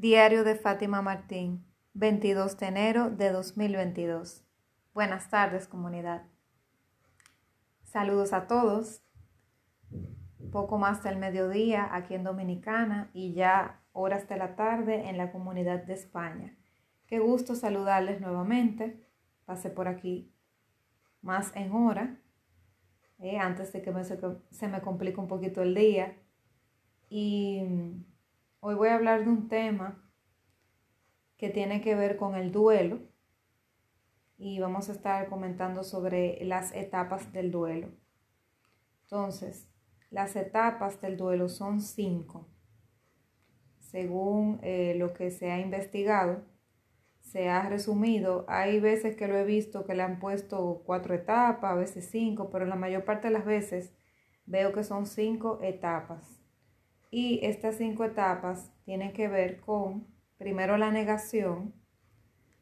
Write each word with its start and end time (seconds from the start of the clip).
Diario 0.00 0.44
de 0.44 0.54
Fátima 0.54 1.02
Martín, 1.02 1.62
22 1.92 2.56
de 2.58 2.66
enero 2.68 3.10
de 3.10 3.30
2022. 3.30 4.42
Buenas 4.94 5.28
tardes, 5.28 5.68
comunidad. 5.68 6.22
Saludos 7.84 8.32
a 8.32 8.46
todos. 8.46 9.02
Poco 10.50 10.78
más 10.78 11.02
del 11.02 11.18
mediodía 11.18 11.86
aquí 11.94 12.14
en 12.14 12.24
Dominicana 12.24 13.10
y 13.12 13.34
ya 13.34 13.82
horas 13.92 14.26
de 14.26 14.38
la 14.38 14.56
tarde 14.56 15.10
en 15.10 15.18
la 15.18 15.30
comunidad 15.32 15.84
de 15.84 15.92
España. 15.92 16.56
Qué 17.06 17.18
gusto 17.18 17.54
saludarles 17.54 18.22
nuevamente. 18.22 19.06
Pasé 19.44 19.68
por 19.68 19.86
aquí 19.86 20.32
más 21.20 21.54
en 21.54 21.72
hora, 21.72 22.16
eh, 23.18 23.36
antes 23.36 23.70
de 23.74 23.82
que 23.82 23.92
se 24.50 24.66
me 24.66 24.80
complique 24.80 25.20
un 25.20 25.28
poquito 25.28 25.60
el 25.60 25.74
día. 25.74 26.16
Y 27.10 27.60
Hoy 28.62 28.74
voy 28.74 28.88
a 28.88 28.96
hablar 28.96 29.24
de 29.24 29.30
un 29.30 29.48
tema 29.48 30.06
que 31.38 31.48
tiene 31.48 31.80
que 31.80 31.94
ver 31.94 32.18
con 32.18 32.34
el 32.34 32.52
duelo 32.52 33.00
y 34.36 34.60
vamos 34.60 34.90
a 34.90 34.92
estar 34.92 35.30
comentando 35.30 35.82
sobre 35.82 36.44
las 36.44 36.74
etapas 36.74 37.32
del 37.32 37.50
duelo. 37.50 37.88
Entonces, 39.04 39.66
las 40.10 40.36
etapas 40.36 41.00
del 41.00 41.16
duelo 41.16 41.48
son 41.48 41.80
cinco. 41.80 42.50
Según 43.78 44.60
eh, 44.62 44.94
lo 44.94 45.14
que 45.14 45.30
se 45.30 45.50
ha 45.50 45.58
investigado, 45.58 46.44
se 47.22 47.48
ha 47.48 47.66
resumido. 47.66 48.44
Hay 48.46 48.78
veces 48.78 49.16
que 49.16 49.26
lo 49.26 49.38
he 49.38 49.44
visto 49.44 49.86
que 49.86 49.94
le 49.94 50.02
han 50.02 50.18
puesto 50.18 50.82
cuatro 50.84 51.14
etapas, 51.14 51.72
a 51.72 51.76
veces 51.76 52.10
cinco, 52.10 52.50
pero 52.50 52.66
la 52.66 52.76
mayor 52.76 53.06
parte 53.06 53.28
de 53.28 53.32
las 53.32 53.46
veces 53.46 53.94
veo 54.44 54.74
que 54.74 54.84
son 54.84 55.06
cinco 55.06 55.60
etapas. 55.62 56.39
Y 57.10 57.44
estas 57.44 57.76
cinco 57.76 58.04
etapas 58.04 58.72
tienen 58.84 59.12
que 59.12 59.26
ver 59.26 59.60
con, 59.60 60.06
primero 60.38 60.76
la 60.76 60.92
negación, 60.92 61.74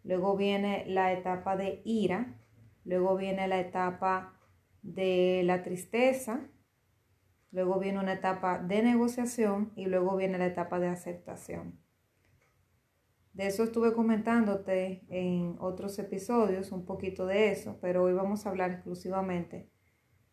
luego 0.05 0.36
viene 0.36 0.86
la 0.86 1.12
etapa 1.12 1.55
de 1.56 1.82
ira, 1.84 2.40
luego 2.84 3.14
viene 3.16 3.46
la 3.46 3.60
etapa 3.60 4.40
de 4.80 5.42
la 5.44 5.62
tristeza, 5.62 6.48
luego 7.50 7.78
viene 7.78 8.00
una 8.00 8.14
etapa 8.14 8.58
de 8.58 8.82
negociación 8.82 9.72
y 9.77 9.84
luego 9.84 10.16
viene 10.16 10.38
la 10.38 10.46
etapa 10.46 10.80
de 10.80 10.88
aceptación. 10.88 11.78
De 13.34 13.48
eso 13.48 13.64
estuve 13.64 13.92
comentándote 13.92 15.05
en 15.10 15.56
otros 15.60 15.98
episodios, 15.98 16.72
un 16.72 16.86
poquito 16.86 17.27
de 17.27 17.52
eso, 17.52 17.78
pero 17.83 18.02
hoy 18.02 18.14
vamos 18.14 18.46
a 18.46 18.48
hablar 18.48 18.70
exclusivamente 18.70 19.70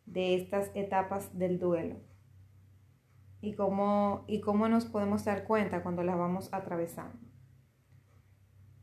de 0.05 0.35
estas 0.35 0.71
etapas 0.73 1.37
del 1.37 1.59
duelo 1.59 2.14
y 3.45 3.53
cómo, 3.53 4.25
y 4.27 4.41
cómo 4.41 4.67
nos 4.67 4.85
podemos 4.85 5.23
dar 5.23 5.43
cuenta 5.43 5.83
cuando 5.83 6.01
las 6.01 6.17
vamos 6.17 6.51
atravesando. 6.51 7.19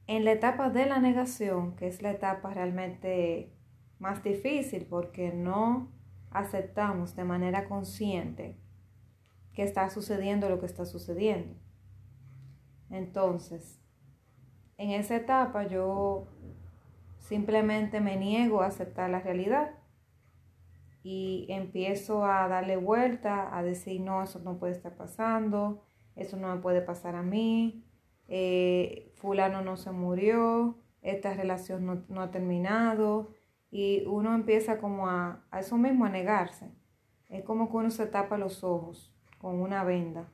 En 0.06 0.24
la 0.24 0.30
etapa 0.30 0.70
de 0.70 0.86
la 0.86 1.00
negación, 1.00 1.74
que 1.74 1.88
es 1.88 2.00
la 2.00 2.12
etapa 2.12 2.54
realmente 2.54 3.52
más 3.98 4.22
difícil 4.22 4.86
porque 4.86 5.32
no 5.32 5.90
aceptamos 6.30 7.16
de 7.16 7.24
manera 7.24 7.68
consciente 7.68 8.56
que 9.52 9.64
está 9.64 9.90
sucediendo 9.90 10.48
lo 10.48 10.60
que 10.60 10.66
está 10.66 10.86
sucediendo. 10.86 11.56
Entonces, 12.88 13.80
en 14.78 14.90
esa 14.90 15.16
etapa 15.16 15.66
yo 15.66 16.28
simplemente 17.18 18.00
me 18.00 18.16
niego 18.16 18.62
a 18.62 18.66
aceptar 18.66 19.10
la 19.10 19.18
realidad 19.18 19.74
y 21.02 21.46
empiezo 21.48 22.24
a 22.24 22.46
darle 22.48 22.76
vuelta, 22.76 23.56
a 23.56 23.62
decir, 23.62 24.00
no, 24.00 24.22
eso 24.22 24.38
no 24.40 24.58
puede 24.58 24.72
estar 24.72 24.96
pasando, 24.96 25.82
eso 26.14 26.36
no 26.36 26.54
me 26.54 26.62
puede 26.62 26.80
pasar 26.80 27.16
a 27.16 27.22
mí, 27.22 27.84
eh, 28.28 29.12
fulano 29.16 29.62
no 29.62 29.76
se 29.76 29.90
murió, 29.90 30.78
esta 31.00 31.34
relación 31.34 32.04
no, 32.08 32.22
ha 32.22 32.30
terminado, 32.30 33.30
y 33.70 34.04
uno 34.06 34.34
empieza 34.34 34.78
como 34.78 35.08
a, 35.08 35.44
a 35.50 35.60
eso 35.60 35.76
mismo, 35.76 36.04
a 36.04 36.10
negarse. 36.10 36.70
Es 37.28 37.42
como 37.42 37.70
que 37.70 37.76
uno 37.78 37.90
se 37.90 38.06
tapa 38.06 38.38
los 38.38 38.62
ojos 38.62 39.12
con 39.38 39.60
una 39.60 39.82
venda 39.82 40.30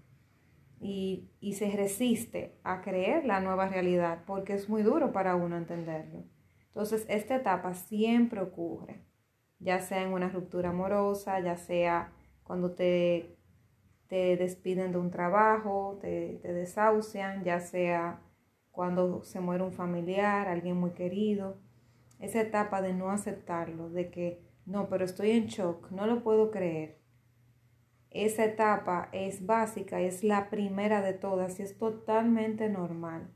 y, 0.80 1.30
y, 1.40 1.54
se 1.54 1.70
resiste 1.70 2.58
a 2.64 2.82
creer 2.82 3.24
la 3.24 3.40
nueva 3.40 3.68
realidad 3.68 4.24
porque 4.26 4.54
es 4.54 4.68
muy 4.68 4.82
duro 4.82 5.12
para 5.12 5.36
uno 5.36 5.56
entenderlo. 5.56 6.24
Entonces, 6.66 7.06
esta 7.08 7.36
etapa 7.36 7.74
siempre 7.74 8.40
ocurre 8.40 9.07
ya 9.60 9.80
sea 9.80 10.02
en 10.02 10.12
una 10.12 10.28
ruptura 10.28 10.70
amorosa, 10.70 11.40
ya 11.40 11.56
sea 11.56 12.12
cuando 12.44 12.72
te, 12.72 13.36
te 14.08 14.36
despiden 14.36 14.92
de 14.92 14.98
un 14.98 15.10
trabajo, 15.10 15.98
te, 16.00 16.38
te 16.42 16.52
desahucian, 16.52 17.44
ya 17.44 17.60
sea 17.60 18.22
cuando 18.70 19.24
se 19.24 19.40
muere 19.40 19.64
un 19.64 19.72
familiar, 19.72 20.48
alguien 20.48 20.76
muy 20.76 20.92
querido. 20.92 21.58
Esa 22.20 22.40
etapa 22.40 22.82
de 22.82 22.94
no 22.94 23.10
aceptarlo, 23.10 23.90
de 23.90 24.10
que 24.10 24.42
no, 24.66 24.88
pero 24.88 25.04
estoy 25.04 25.32
en 25.32 25.46
shock, 25.46 25.90
no 25.90 26.06
lo 26.06 26.22
puedo 26.22 26.50
creer. 26.50 26.98
Esa 28.10 28.44
etapa 28.44 29.08
es 29.12 29.44
básica, 29.44 30.00
es 30.00 30.24
la 30.24 30.48
primera 30.48 31.02
de 31.02 31.12
todas 31.12 31.60
y 31.60 31.62
es 31.62 31.76
totalmente 31.76 32.68
normal. 32.68 33.30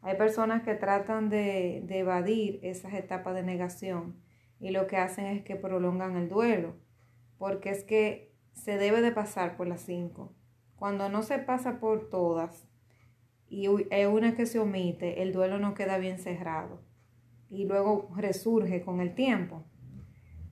Hay 0.00 0.16
personas 0.16 0.62
que 0.62 0.74
tratan 0.74 1.28
de, 1.28 1.82
de 1.84 1.98
evadir 1.98 2.60
esas 2.62 2.94
etapas 2.94 3.34
de 3.34 3.42
negación 3.42 4.25
y 4.58 4.70
lo 4.70 4.86
que 4.86 4.96
hacen 4.96 5.26
es 5.26 5.42
que 5.42 5.56
prolongan 5.56 6.16
el 6.16 6.28
duelo, 6.28 6.74
porque 7.38 7.70
es 7.70 7.84
que 7.84 8.32
se 8.52 8.78
debe 8.78 9.02
de 9.02 9.12
pasar 9.12 9.56
por 9.56 9.66
las 9.66 9.82
cinco. 9.82 10.32
Cuando 10.76 11.08
no 11.08 11.22
se 11.22 11.38
pasa 11.38 11.78
por 11.78 12.08
todas 12.08 12.66
y 13.48 13.66
hay 13.90 14.04
una 14.06 14.34
que 14.34 14.46
se 14.46 14.58
omite, 14.58 15.22
el 15.22 15.32
duelo 15.32 15.58
no 15.58 15.74
queda 15.74 15.98
bien 15.98 16.18
cerrado 16.18 16.80
y 17.50 17.64
luego 17.64 18.10
resurge 18.16 18.82
con 18.82 19.00
el 19.00 19.14
tiempo. 19.14 19.64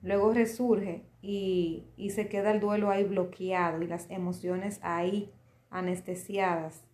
Luego 0.01 0.33
resurge 0.33 1.03
y, 1.21 1.87
y 1.97 2.11
se 2.11 2.27
queda 2.27 2.51
el 2.51 2.59
duelo 2.59 2.91
ahí 2.91 3.03
bloqueado 3.03 3.81
y 3.81 3.87
las 3.87 4.09
emociones 4.11 4.79
ahí 4.83 5.31
anestesiadas. 5.71 6.87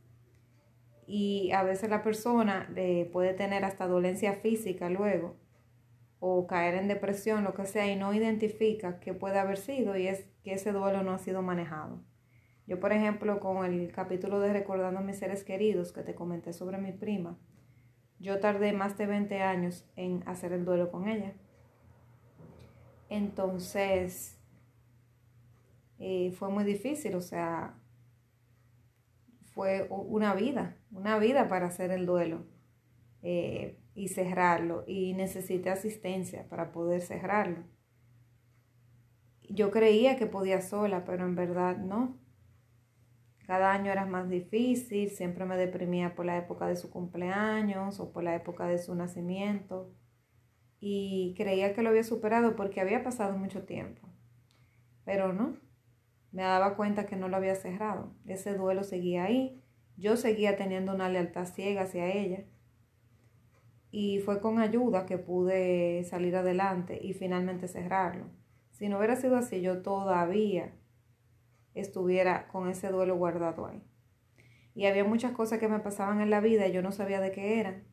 Y 1.08 1.52
a 1.52 1.64
veces 1.64 1.90
la 1.90 2.04
persona 2.04 2.72
eh, 2.78 3.10
puede 3.12 3.34
tener 3.34 3.66
hasta 3.66 3.86
dolencia 3.86 4.34
física 4.34 4.90
luego 4.90 5.41
o 6.24 6.46
caer 6.46 6.76
en 6.76 6.88
depresión, 6.88 7.44
lo 7.44 7.56
que 7.56 7.66
sea, 7.66 7.92
y 7.92 7.96
no 7.96 8.14
identifica 8.14 9.00
qué 9.00 9.14
puede 9.14 9.40
haber 9.40 9.58
sido 9.58 9.98
y 9.98 10.08
es 10.08 10.28
que 10.44 10.54
ese 10.54 10.72
duelo 10.72 11.02
no 11.02 11.14
ha 11.14 11.18
sido 11.18 11.42
manejado. 11.42 12.00
Yo, 12.68 12.80
por 12.80 12.94
ejemplo, 12.94 13.40
con 13.40 13.66
el 13.66 13.92
capítulo 13.92 14.40
de 14.40 14.54
Recordando 14.54 15.00
a 15.00 15.04
mis 15.04 15.18
seres 15.18 15.44
queridos 15.44 15.92
que 15.92 16.04
te 16.04 16.14
comenté 16.14 16.54
sobre 16.54 16.78
mi 16.78 16.92
prima, 16.92 17.40
yo 18.20 18.40
tardé 18.40 18.72
más 18.72 19.00
de 19.00 19.08
20 19.08 19.42
años 19.42 19.84
en 19.96 20.22
hacer 20.28 20.54
el 20.54 20.64
duelo 20.64 20.92
con 20.92 21.08
ella. 21.08 21.34
Entonces, 23.10 24.40
eh, 25.98 26.32
fue 26.34 26.50
muy 26.50 26.64
difícil, 26.64 27.16
o 27.16 27.22
sea, 27.22 27.74
fue 29.56 29.88
una 29.90 30.36
vida, 30.36 30.78
una 30.92 31.18
vida 31.18 31.48
para 31.48 31.66
hacer 31.66 31.90
el 31.90 32.06
duelo. 32.06 32.46
Eh, 33.24 33.81
y 33.94 34.08
cerrarlo 34.08 34.84
y 34.88 35.14
necesité 35.14 35.70
asistencia 35.70 36.48
para 36.48 36.72
poder 36.72 37.02
cerrarlo. 37.02 37.64
Yo 39.50 39.70
creía 39.72 40.16
que 40.16 40.28
podía 40.28 40.62
sola, 40.62 41.04
pero 41.04 41.26
en 41.26 41.36
verdad 41.36 41.78
no. 41.78 42.18
Cada 43.46 43.74
año 43.74 43.92
era 43.92 44.06
más 44.06 44.30
difícil, 44.30 45.10
siempre 45.10 45.46
me 45.46 45.58
deprimía 45.58 46.16
por 46.16 46.26
la 46.26 46.38
época 46.38 46.68
de 46.68 46.78
su 46.78 46.90
cumpleaños 46.90 48.00
o 48.00 48.14
por 48.14 48.24
la 48.24 48.36
época 48.36 48.68
de 48.68 48.78
su 48.78 48.96
nacimiento 48.96 49.94
y 50.80 51.34
creía 51.36 51.74
que 51.74 51.84
lo 51.84 51.90
había 51.90 52.04
superado 52.04 52.56
porque 52.56 52.80
había 52.80 53.04
pasado 53.04 53.38
mucho 53.38 53.64
tiempo. 53.64 54.08
Pero 55.04 55.34
no, 55.34 55.58
me 56.32 56.44
daba 56.44 56.78
cuenta 56.78 57.06
que 57.06 57.18
no 57.18 57.28
lo 57.28 57.36
había 57.36 57.56
cerrado. 57.56 58.16
Ese 58.26 58.56
duelo 58.56 58.84
seguía 58.84 59.26
ahí. 59.26 59.62
Yo 59.98 60.16
seguía 60.16 60.56
teniendo 60.56 60.94
una 60.94 61.10
lealtad 61.10 61.46
ciega 61.46 61.82
hacia 61.82 62.12
ella 62.12 62.46
y 63.92 64.20
fue 64.20 64.40
con 64.40 64.60
ayuda 64.60 65.06
que 65.06 65.18
pude 65.18 66.04
salir 66.06 66.36
adelante 66.38 66.98
y 67.02 67.14
finalmente 67.14 67.68
cerrarlo. 67.68 68.26
Si 68.72 68.88
no 68.88 68.98
hubiera 68.98 69.18
sido 69.18 69.36
así, 69.36 69.62
yo 69.62 69.82
todavía 69.82 70.74
estuviera 71.74 72.48
con 72.48 72.70
ese 72.70 72.90
duelo 72.90 73.18
guardado 73.18 73.68
ahí. 73.68 73.84
Y 74.74 74.86
había 74.86 75.04
muchas 75.04 75.34
cosas 75.34 75.60
que 75.60 75.68
me 75.68 75.80
pasaban 75.80 76.22
en 76.22 76.30
la 76.30 76.40
vida 76.40 76.68
y 76.68 76.72
yo 76.72 76.82
no 76.82 76.94
sabía 76.94 77.20
de 77.20 77.32
qué 77.32 77.60
eran. 77.60 77.84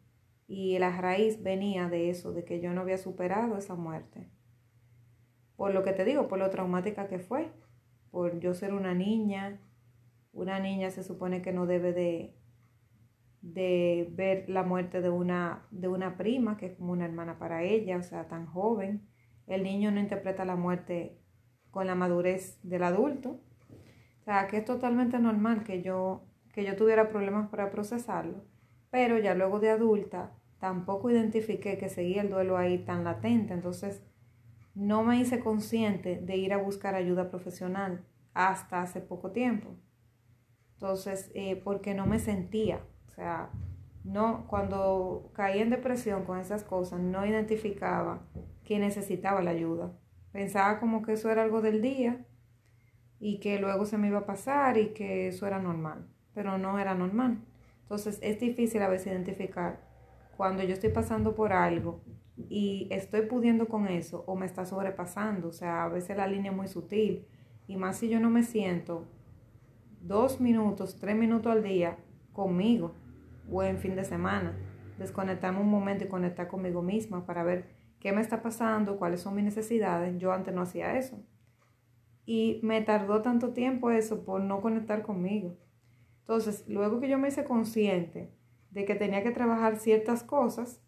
Y 0.47 0.79
la 0.79 0.97
raíz 0.97 1.43
venía 1.43 1.89
de 1.89 2.09
eso, 2.11 2.33
de 2.33 2.45
que 2.45 2.61
yo 2.61 2.73
no 2.73 2.83
había 2.83 2.97
superado 2.97 3.59
esa 3.59 3.75
muerte. 3.75 4.31
Por 5.57 5.75
lo 5.75 5.83
que 5.83 5.93
te 5.93 6.05
digo, 6.05 6.29
por 6.29 6.39
lo 6.39 6.49
traumática 6.51 7.09
que 7.09 7.19
fue. 7.19 7.51
Por 8.13 8.39
yo 8.39 8.55
ser 8.55 8.73
una 8.73 8.95
niña. 8.95 9.61
Una 10.33 10.61
niña 10.61 10.91
se 10.91 11.03
supone 11.03 11.43
que 11.43 11.53
no 11.53 11.67
debe 11.67 11.93
de, 11.93 12.38
de 13.41 14.09
ver 14.13 14.49
la 14.49 14.63
muerte 14.63 15.01
de 15.01 15.11
una, 15.11 15.67
de 15.71 15.89
una 15.89 16.17
prima, 16.17 16.57
que 16.57 16.67
es 16.67 16.75
como 16.75 16.93
una 16.93 17.05
hermana 17.05 17.39
para 17.39 17.63
ella, 17.63 17.97
o 17.97 18.03
sea, 18.03 18.29
tan 18.29 18.47
joven. 18.47 19.09
El 19.47 19.63
niño 19.63 19.91
no 19.91 20.01
interpreta 20.01 20.45
la 20.45 20.57
muerte 20.57 21.19
con 21.71 21.87
la 21.87 21.95
madurez 21.95 22.59
del 22.63 22.83
adulto. 22.83 23.41
O 24.21 24.25
sea, 24.25 24.47
que 24.49 24.59
es 24.59 24.65
totalmente 24.65 25.19
normal 25.19 25.65
que 25.65 25.83
yo 25.83 26.29
que 26.59 26.65
yo 26.65 26.75
tuviera 26.75 27.09
problemas 27.09 27.49
para 27.51 27.71
procesarlo, 27.71 28.45
pero 28.91 29.17
ya 29.17 29.37
luego 29.37 29.61
de 29.61 29.71
adulta 29.71 30.33
tampoco 30.59 31.09
identifiqué 31.09 31.79
que 31.79 31.89
seguía 31.89 32.23
el 32.23 32.31
duelo 32.31 32.57
ahí 32.57 32.79
tan 32.79 33.05
latente, 33.05 33.55
entonces 33.55 34.03
no 34.75 35.05
me 35.05 35.21
hice 35.21 35.39
consciente 35.39 36.21
de 36.21 36.37
ir 36.37 36.53
a 36.53 36.57
buscar 36.57 36.97
ayuda 36.97 37.31
profesional 37.31 38.05
hasta 38.35 38.83
hace 38.83 39.01
poco 39.01 39.31
tiempo. 39.31 39.69
Entonces, 40.75 41.31
eh, 41.35 41.55
porque 41.63 41.95
no 41.95 42.07
me 42.07 42.19
sentía, 42.19 42.81
sea, 43.19 43.51
no, 44.05 44.47
cuando 44.47 45.31
caí 45.35 45.59
en 45.59 45.71
depresión 45.71 46.25
con 46.25 46.39
esas 46.39 46.63
cosas, 46.63 47.01
no 47.01 47.27
identificaba 47.27 48.23
que 48.65 48.79
necesitaba 48.79 49.43
la 49.43 49.51
ayuda. 49.51 49.93
Pensaba 50.33 50.79
como 50.79 51.03
que 51.03 51.15
eso 51.15 51.31
era 51.31 51.43
algo 51.43 51.61
del 51.61 51.83
día 51.83 52.25
y 53.19 53.41
que 53.41 53.59
luego 53.59 53.87
se 53.87 53.99
me 53.99 54.09
iba 54.09 54.21
a 54.21 54.27
pasar 54.27 54.79
y 54.79 54.91
que 54.95 55.29
eso 55.29 55.47
era 55.47 55.59
normal, 55.59 56.07
pero 56.33 56.59
no 56.59 56.79
era 56.79 56.95
normal. 56.95 57.45
Entonces 57.83 58.19
es 58.23 58.39
difícil 58.39 58.83
a 58.83 58.89
veces 58.89 59.09
identificar 59.09 59.81
cuando 60.37 60.63
yo 60.63 60.75
estoy 60.75 60.91
pasando 60.91 61.35
por 61.35 61.53
algo 61.53 62.05
y 62.37 62.87
estoy 62.93 63.23
pudiendo 63.23 63.67
con 63.67 63.89
eso 63.89 64.23
o 64.29 64.37
me 64.37 64.47
está 64.47 64.65
sobrepasando. 64.65 65.49
O 65.49 65.53
sea, 65.53 65.85
a 65.85 65.89
veces 65.89 66.17
la 66.17 66.29
línea 66.29 66.53
es 66.53 66.57
muy 66.57 66.69
sutil 66.69 67.27
y 67.67 67.77
más 67.77 67.97
si 67.99 68.09
yo 68.09 68.21
no 68.21 68.31
me 68.31 68.45
siento 68.45 69.09
dos 70.01 70.41
minutos, 70.41 70.97
tres 71.01 71.17
minutos 71.17 71.51
al 71.51 71.65
día 71.65 71.99
conmigo 72.33 72.95
o 73.51 73.63
en 73.63 73.79
fin 73.79 73.97
de 73.97 74.05
semana. 74.05 74.57
Desconectarme 74.99 75.61
un 75.61 75.71
momento 75.71 76.05
y 76.05 76.09
conectar 76.09 76.49
conmigo 76.49 76.83
misma 76.83 77.25
para 77.27 77.45
ver 77.45 77.69
qué 78.01 78.13
me 78.13 78.21
está 78.21 78.43
pasando, 78.43 78.99
cuáles 78.99 79.21
son 79.21 79.35
mis 79.35 79.45
necesidades. 79.45 80.19
Yo 80.19 80.33
antes 80.33 80.55
no 80.55 80.63
hacía 80.63 80.99
eso. 80.99 81.23
Y 82.25 82.61
me 82.63 82.81
tardó 82.83 83.23
tanto 83.23 83.53
tiempo 83.53 83.91
eso 83.91 84.25
por 84.25 84.43
no 84.43 84.61
conectar 84.61 85.03
conmigo. 85.03 85.57
Entonces, 86.21 86.65
luego 86.69 87.01
que 87.01 87.09
yo 87.09 87.19
me 87.19 87.29
hice 87.29 87.45
consciente 87.45 88.31
de 88.71 88.85
que 88.85 88.95
tenía 88.95 89.23
que 89.23 89.31
trabajar 89.31 89.77
ciertas 89.77 90.23
cosas, 90.23 90.83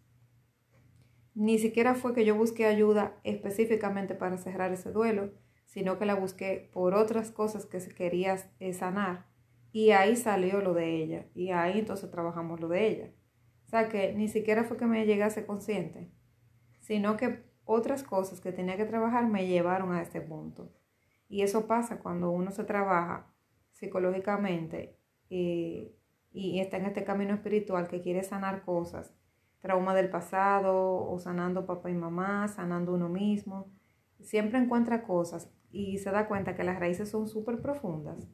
ni 1.33 1.57
siquiera 1.57 1.95
fue 1.95 2.13
que 2.13 2.25
yo 2.25 2.35
busqué 2.35 2.65
ayuda 2.65 3.17
específicamente 3.23 4.13
para 4.13 4.37
cerrar 4.37 4.71
ese 4.71 4.91
duelo, 4.91 5.31
sino 5.65 5.97
que 5.97 6.05
la 6.05 6.15
busqué 6.15 6.69
por 6.73 6.93
otras 6.93 7.31
cosas 7.31 7.65
que 7.65 7.79
quería 7.79 8.37
sanar. 8.73 9.30
Y 9.71 9.91
ahí 9.91 10.15
salió 10.15 10.61
lo 10.61 10.73
de 10.73 11.01
ella. 11.01 11.25
Y 11.33 11.51
ahí 11.51 11.79
entonces 11.79 12.11
trabajamos 12.11 12.59
lo 12.59 12.67
de 12.67 12.87
ella. 12.87 13.11
O 13.65 13.69
sea 13.69 13.87
que 13.87 14.13
ni 14.13 14.27
siquiera 14.27 14.63
fue 14.65 14.77
que 14.77 14.85
me 14.85 15.05
llegase 15.05 15.45
consciente, 15.45 16.11
sino 16.81 17.15
que 17.15 17.43
otras 17.63 18.03
cosas 18.03 18.41
que 18.41 18.51
tenía 18.51 18.75
que 18.75 18.85
trabajar 18.85 19.27
me 19.27 19.47
llevaron 19.47 19.93
a 19.93 20.01
este 20.01 20.19
punto. 20.19 20.73
Y 21.29 21.43
eso 21.43 21.67
pasa 21.67 21.99
cuando 21.99 22.31
uno 22.31 22.51
se 22.51 22.65
trabaja 22.65 23.33
psicológicamente 23.71 24.97
y 25.29 25.95
está 26.33 26.75
en 26.75 26.85
este 26.85 27.05
camino 27.05 27.33
espiritual 27.33 27.87
que 27.87 28.01
quiere 28.01 28.23
sanar 28.23 28.65
cosas, 28.65 29.13
trauma 29.61 29.95
del 29.95 30.09
pasado 30.09 31.07
o 31.09 31.17
sanando 31.19 31.65
papá 31.65 31.89
y 31.89 31.93
mamá, 31.93 32.49
sanando 32.49 32.93
uno 32.93 33.07
mismo, 33.07 33.71
siempre 34.19 34.59
encuentra 34.59 35.03
cosas 35.03 35.49
y 35.71 35.99
se 35.99 36.11
da 36.11 36.27
cuenta 36.27 36.55
que 36.55 36.65
las 36.65 36.77
raíces 36.77 37.09
son 37.09 37.29
súper 37.29 37.61
profundas. 37.61 38.27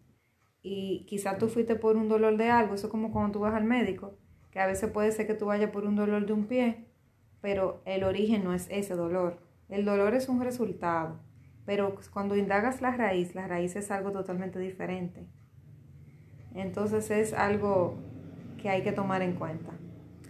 Y 0.61 1.05
quizá 1.05 1.37
tú 1.37 1.47
fuiste 1.47 1.75
por 1.75 1.95
un 1.95 2.09
dolor 2.09 2.37
de 2.37 2.49
algo, 2.49 2.75
eso 2.75 2.87
es 2.87 2.91
como 2.91 3.11
cuando 3.11 3.33
tú 3.33 3.39
vas 3.39 3.53
al 3.53 3.63
médico, 3.63 4.17
que 4.51 4.59
a 4.59 4.67
veces 4.67 4.91
puede 4.91 5.11
ser 5.11 5.27
que 5.27 5.33
tú 5.33 5.45
vayas 5.45 5.71
por 5.71 5.85
un 5.85 5.95
dolor 5.95 6.25
de 6.25 6.33
un 6.33 6.45
pie, 6.45 6.87
pero 7.41 7.81
el 7.85 8.03
origen 8.03 8.43
no 8.43 8.53
es 8.53 8.67
ese 8.69 8.95
dolor. 8.95 9.39
El 9.69 9.85
dolor 9.85 10.13
es 10.13 10.29
un 10.29 10.41
resultado, 10.41 11.19
pero 11.65 11.95
cuando 12.11 12.35
indagas 12.35 12.81
la 12.81 12.95
raíz, 12.95 13.35
la 13.35 13.47
raíz 13.47 13.75
es 13.75 13.91
algo 13.91 14.11
totalmente 14.11 14.59
diferente. 14.59 15.27
Entonces 16.55 17.11
es 17.11 17.33
algo 17.33 17.95
que 18.61 18.69
hay 18.69 18.81
que 18.81 18.91
tomar 18.91 19.21
en 19.21 19.35
cuenta. 19.35 19.71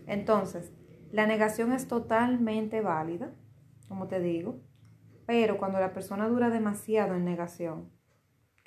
Entonces, 0.07 0.71
la 1.12 1.25
negación 1.25 1.71
es 1.71 1.88
totalmente 1.88 2.81
válida, 2.81 3.31
como 3.88 4.07
te 4.07 4.19
digo, 4.19 4.59
pero 5.25 5.57
cuando 5.57 5.79
la 5.79 5.94
persona 5.94 6.27
dura 6.27 6.50
demasiado 6.50 7.15
en 7.15 7.25
negación, 7.25 7.89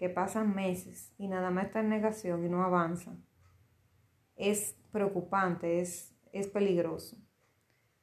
que 0.01 0.09
pasan 0.09 0.55
meses 0.55 1.13
y 1.19 1.29
nada 1.29 1.51
más 1.51 1.67
está 1.67 1.81
en 1.81 1.91
negación 1.91 2.43
y 2.43 2.49
no 2.49 2.65
avanza, 2.65 3.13
es 4.35 4.75
preocupante, 4.93 5.81
es, 5.81 6.17
es 6.33 6.47
peligroso. 6.47 7.19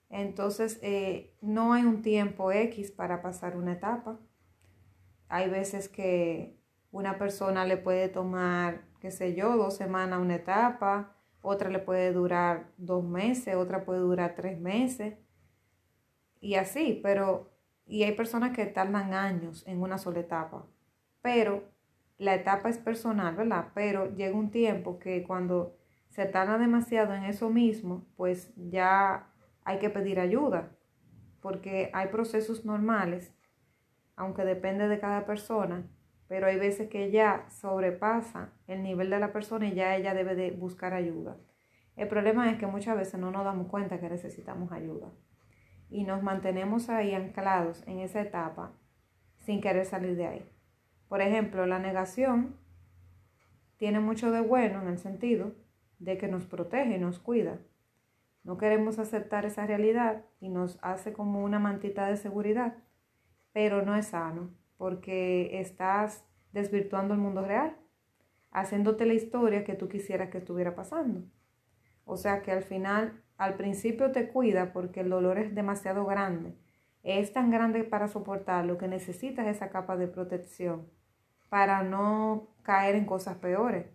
Entonces, 0.08 0.78
eh, 0.84 1.36
no 1.42 1.74
hay 1.74 1.86
un 1.86 2.04
tiempo 2.04 2.52
X 2.52 2.92
para 2.92 3.24
pasar 3.24 3.58
una 3.58 3.74
etapa. 3.74 4.20
Hay 5.28 5.50
veces 5.50 5.90
que 5.90 6.62
una 6.92 7.18
persona 7.18 7.66
le 7.66 7.78
puede 7.78 8.10
tomar 8.10 8.86
qué 9.00 9.10
sé 9.10 9.34
yo, 9.34 9.58
dos 9.58 9.76
semanas 9.76 10.22
una 10.22 10.36
etapa, 10.36 11.16
otra 11.42 11.72
le 11.72 11.80
puede 11.80 12.14
durar 12.14 12.74
dos 12.78 13.04
meses, 13.04 13.56
otra 13.56 13.86
puede 13.86 14.02
durar 14.02 14.36
tres 14.36 14.60
meses 14.60 15.16
y 16.40 16.54
así, 16.54 17.00
pero, 17.02 17.52
y 17.88 18.04
hay 18.04 18.12
personas 18.12 18.56
que 18.56 18.68
tardan 18.68 19.16
años 19.16 19.66
en 19.66 19.82
una 19.82 19.98
sola 19.98 20.20
etapa, 20.20 20.68
pero 21.24 21.76
la 22.18 22.36
etapa 22.36 22.70
es 22.70 22.78
personal, 22.78 23.36
¿verdad? 23.36 23.68
Pero 23.74 24.14
llega 24.16 24.36
un 24.36 24.50
tiempo 24.50 25.00
que 25.00 25.24
cuando 25.24 25.78
se 26.10 26.26
tarda 26.26 26.58
demasiado 26.58 27.14
en 27.14 27.24
eso 27.24 27.50
mismo, 27.50 28.06
pues 28.16 28.54
ya 28.56 29.28
hay 29.64 29.80
que 29.80 29.90
pedir 29.90 30.20
ayuda, 30.20 30.72
porque 31.42 31.92
hay 31.94 32.08
procesos 32.08 32.66
normales, 32.66 33.34
aunque 34.16 34.46
depende 34.46 34.88
de 34.88 35.00
cada 35.00 35.26
persona, 35.26 35.88
pero 36.28 36.48
hay 36.48 36.58
veces 36.58 36.90
que 36.90 37.12
ya 37.12 37.46
sobrepasa 37.50 38.52
el 38.68 38.84
nivel 38.84 39.10
de 39.10 39.20
la 39.20 39.32
persona 39.32 39.68
y 39.68 39.76
ya 39.76 39.96
ella 39.96 40.14
debe 40.14 40.36
de 40.36 40.52
buscar 40.52 40.94
ayuda. 40.94 41.38
El 41.96 42.08
problema 42.08 42.50
es 42.52 42.58
que 42.58 42.68
muchas 42.68 42.98
veces 42.98 43.20
no 43.20 43.32
nos 43.32 43.44
damos 43.44 43.68
cuenta 43.68 44.00
que 44.00 44.10
necesitamos 44.10 44.72
ayuda 44.72 45.12
y 45.90 46.04
nos 46.04 46.22
mantenemos 46.22 46.90
ahí 46.90 47.14
anclados 47.14 47.84
en 47.88 48.00
esa 48.00 48.22
etapa 48.22 48.74
sin 49.38 49.62
querer 49.62 49.86
salir 49.86 50.16
de 50.16 50.28
ahí. 50.28 50.57
Por 51.08 51.22
ejemplo, 51.22 51.66
la 51.66 51.80
negación 51.80 52.56
tiene 53.78 54.00
mucho 54.00 54.32
de 54.32 54.42
bueno 54.42 54.82
en 54.82 54.90
el 54.90 54.98
sentido 54.98 55.54
de 56.00 56.18
que 56.18 56.28
nos 56.28 56.46
protege 56.46 56.96
y 56.96 57.00
nos 57.00 57.20
cuida. 57.20 57.60
No 58.44 58.58
queremos 58.58 59.00
aceptar 59.00 59.46
esa 59.46 59.66
realidad 59.66 60.26
y 60.40 60.50
nos 60.50 60.80
hace 60.82 61.14
como 61.14 61.44
una 61.44 61.60
mantita 61.60 62.08
de 62.08 62.18
seguridad, 62.18 62.76
pero 63.54 63.84
no 63.84 63.96
es 63.96 64.08
sano 64.08 64.52
porque 64.78 65.60
estás 65.60 66.26
desvirtuando 66.52 67.14
el 67.14 67.20
mundo 67.20 67.42
real, 67.42 67.78
haciéndote 68.52 69.06
la 69.06 69.14
historia 69.14 69.64
que 69.64 69.76
tú 69.76 69.88
quisieras 69.90 70.30
que 70.30 70.38
estuviera 70.40 70.76
pasando. 70.76 71.24
O 72.06 72.18
sea 72.18 72.42
que 72.42 72.52
al 72.52 72.64
final, 72.64 73.22
al 73.38 73.56
principio 73.56 74.12
te 74.12 74.30
cuida 74.30 74.72
porque 74.72 75.02
el 75.02 75.10
dolor 75.10 75.38
es 75.40 75.54
demasiado 75.54 76.06
grande. 76.06 76.56
Es 77.04 77.34
tan 77.34 77.52
grande 77.52 77.84
para 77.84 78.08
soportarlo 78.08 78.78
que 78.78 78.88
necesitas 78.88 79.48
esa 79.48 79.70
capa 79.70 79.98
de 79.98 80.08
protección 80.08 80.97
para 81.50 81.84
no 81.84 82.48
caer 82.64 82.96
en 82.96 83.06
cosas 83.06 83.38
peores. 83.38 83.88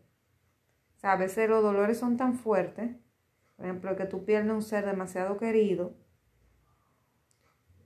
O 0.97 1.01
sea, 1.01 1.13
a 1.13 1.17
veces 1.17 1.49
los 1.49 1.63
dolores 1.63 1.99
son 1.99 2.17
tan 2.17 2.35
fuertes, 2.35 2.97
por 3.57 3.67
ejemplo, 3.67 3.97
que 3.97 4.07
tú 4.07 4.25
pierdes 4.25 4.53
un 4.53 4.63
ser 4.63 4.87
demasiado 4.87 5.37
querido 5.37 5.95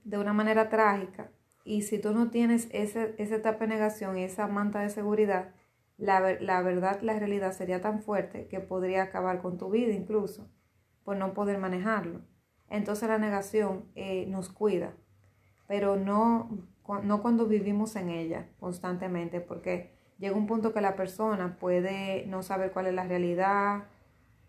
de 0.03 0.17
una 0.17 0.33
manera 0.33 0.69
trágica, 0.69 1.31
y 1.67 1.81
si 1.81 1.99
tú 1.99 2.13
no 2.13 2.29
tienes 2.29 2.69
ese, 2.71 3.13
esa 3.17 3.35
etapa 3.35 3.65
de 3.65 3.67
negación 3.67 4.17
y 4.17 4.23
esa 4.23 4.47
manta 4.47 4.79
de 4.79 4.89
seguridad, 4.89 5.53
la, 5.97 6.21
verdad, 6.21 7.01
la 7.01 7.19
realidad 7.19 7.51
sería 7.51 7.81
tan 7.81 8.01
fuerte 8.01 8.47
que 8.47 8.61
podría 8.61 9.03
acabar 9.03 9.41
con 9.41 9.57
tu 9.57 9.69
vida 9.69 9.91
incluso 9.91 10.49
por 11.03 11.17
no 11.17 11.33
poder 11.33 11.57
manejarlo. 11.57 12.21
Entonces 12.69 13.09
la 13.09 13.17
negación 13.17 13.91
eh, 13.95 14.25
nos 14.27 14.47
cuida, 14.47 14.93
pero 15.67 15.97
no, 15.97 16.49
no 17.03 17.21
cuando 17.21 17.47
vivimos 17.47 17.95
en 17.95 18.09
ella 18.09 18.49
constantemente, 18.59 19.41
porque 19.41 19.91
llega 20.17 20.35
un 20.35 20.47
punto 20.47 20.73
que 20.73 20.81
la 20.81 20.95
persona 20.95 21.57
puede 21.59 22.25
no 22.27 22.43
saber 22.43 22.71
cuál 22.71 22.87
es 22.87 22.93
la 22.93 23.03
realidad, 23.05 23.85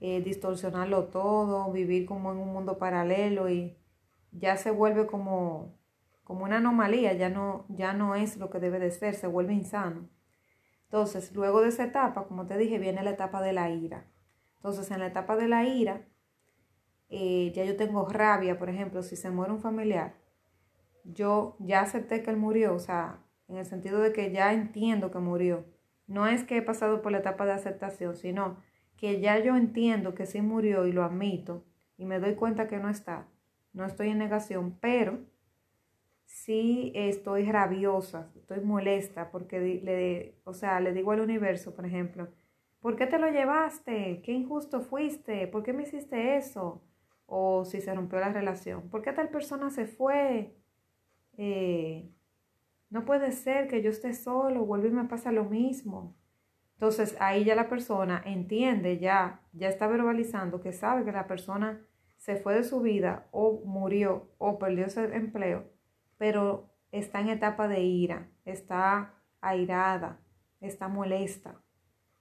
eh, 0.00 0.22
distorsionarlo 0.22 1.06
todo, 1.06 1.70
vivir 1.72 2.06
como 2.06 2.32
en 2.32 2.38
un 2.38 2.52
mundo 2.52 2.78
paralelo 2.78 3.48
y 3.50 3.76
ya 4.32 4.56
se 4.56 4.70
vuelve 4.70 5.06
como 5.06 5.78
como 6.28 6.44
una 6.44 6.58
anomalía, 6.58 7.14
ya 7.14 7.30
no, 7.30 7.64
ya 7.70 7.94
no 7.94 8.14
es 8.14 8.36
lo 8.36 8.50
que 8.50 8.60
debe 8.60 8.78
de 8.78 8.90
ser, 8.90 9.14
se 9.14 9.26
vuelve 9.26 9.54
insano. 9.54 10.10
Entonces, 10.84 11.34
luego 11.34 11.62
de 11.62 11.70
esa 11.70 11.84
etapa, 11.84 12.26
como 12.26 12.44
te 12.46 12.58
dije, 12.58 12.78
viene 12.78 13.02
la 13.02 13.12
etapa 13.12 13.40
de 13.40 13.54
la 13.54 13.70
ira. 13.70 14.04
Entonces, 14.56 14.90
en 14.90 15.00
la 15.00 15.06
etapa 15.06 15.36
de 15.36 15.48
la 15.48 15.64
ira, 15.64 16.06
eh, 17.08 17.50
ya 17.54 17.64
yo 17.64 17.76
tengo 17.76 18.06
rabia, 18.06 18.58
por 18.58 18.68
ejemplo, 18.68 19.02
si 19.02 19.16
se 19.16 19.30
muere 19.30 19.54
un 19.54 19.60
familiar, 19.60 20.16
yo 21.12 21.56
ya 21.58 21.80
acepté 21.80 22.22
que 22.22 22.30
él 22.30 22.36
murió, 22.36 22.74
o 22.74 22.78
sea, 22.78 23.18
en 23.48 23.56
el 23.56 23.64
sentido 23.64 24.00
de 24.00 24.12
que 24.12 24.30
ya 24.30 24.52
entiendo 24.52 25.10
que 25.10 25.18
murió. 25.18 25.64
No 26.06 26.26
es 26.26 26.44
que 26.44 26.58
he 26.58 26.62
pasado 26.62 27.02
por 27.02 27.12
la 27.12 27.18
etapa 27.18 27.46
de 27.46 27.52
aceptación, 27.52 28.14
sino 28.16 28.58
que 28.96 29.20
ya 29.20 29.38
yo 29.38 29.56
entiendo 29.56 30.14
que 30.14 30.26
sí 30.26 30.40
murió 30.42 30.86
y 30.86 30.92
lo 30.92 31.04
admito 31.04 31.64
y 31.96 32.04
me 32.04 32.20
doy 32.20 32.34
cuenta 32.34 32.66
que 32.68 32.78
no 32.78 32.88
está. 32.88 33.26
No 33.72 33.84
estoy 33.84 34.08
en 34.10 34.18
negación, 34.18 34.76
pero 34.80 35.18
sí 36.24 36.92
estoy 36.94 37.50
rabiosa, 37.50 38.30
estoy 38.36 38.60
molesta 38.60 39.30
porque 39.30 39.60
le, 39.60 40.40
o 40.44 40.52
sea, 40.52 40.80
le 40.80 40.92
digo 40.92 41.12
al 41.12 41.20
universo, 41.20 41.74
por 41.74 41.86
ejemplo, 41.86 42.28
¿por 42.80 42.96
qué 42.96 43.06
te 43.06 43.18
lo 43.18 43.30
llevaste? 43.30 44.20
¿Qué 44.22 44.32
injusto 44.32 44.80
fuiste? 44.80 45.46
¿Por 45.48 45.62
qué 45.62 45.72
me 45.72 45.84
hiciste 45.84 46.36
eso? 46.36 46.82
O 47.26 47.64
si 47.64 47.80
se 47.80 47.94
rompió 47.94 48.20
la 48.20 48.32
relación, 48.32 48.88
¿por 48.88 49.02
qué 49.02 49.12
tal 49.12 49.28
persona 49.28 49.70
se 49.70 49.86
fue? 49.86 50.57
Eh, 51.38 52.12
no 52.90 53.06
puede 53.06 53.32
ser 53.32 53.68
que 53.68 53.80
yo 53.80 53.88
esté 53.88 54.12
solo, 54.12 54.66
vuelve 54.66 54.88
y 54.88 54.92
me 54.92 55.04
pasa 55.04 55.32
lo 55.32 55.44
mismo. 55.44 56.14
Entonces 56.74 57.16
ahí 57.18 57.44
ya 57.44 57.54
la 57.54 57.70
persona 57.70 58.22
entiende, 58.26 58.98
ya, 58.98 59.40
ya 59.54 59.68
está 59.68 59.86
verbalizando 59.86 60.60
que 60.60 60.74
sabe 60.74 61.06
que 61.06 61.12
la 61.12 61.26
persona 61.26 61.80
se 62.18 62.36
fue 62.36 62.54
de 62.54 62.64
su 62.64 62.82
vida 62.82 63.26
o 63.30 63.62
murió 63.64 64.28
o 64.36 64.58
perdió 64.58 64.84
ese 64.84 65.04
empleo, 65.16 65.64
pero 66.18 66.68
está 66.92 67.20
en 67.20 67.30
etapa 67.30 67.66
de 67.66 67.80
ira, 67.80 68.28
está 68.44 69.14
airada, 69.40 70.20
está 70.60 70.88
molesta 70.88 71.62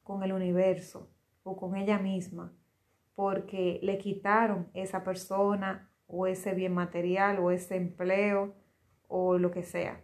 con 0.03 0.24
el 0.24 0.31
universo 0.31 1.09
o 1.43 1.57
con 1.57 1.75
ella 1.75 2.00
misma 2.00 2.53
porque 3.17 3.79
le 3.81 3.97
quitaron 3.97 4.69
esa 4.75 5.03
persona 5.03 5.89
o 6.05 6.27
ese 6.27 6.53
bien 6.53 6.71
material 6.75 7.39
o 7.39 7.50
ese 7.50 7.75
empleo 7.75 8.53
o 9.07 9.37
lo 9.37 9.51
que 9.51 9.63
sea. 9.63 10.01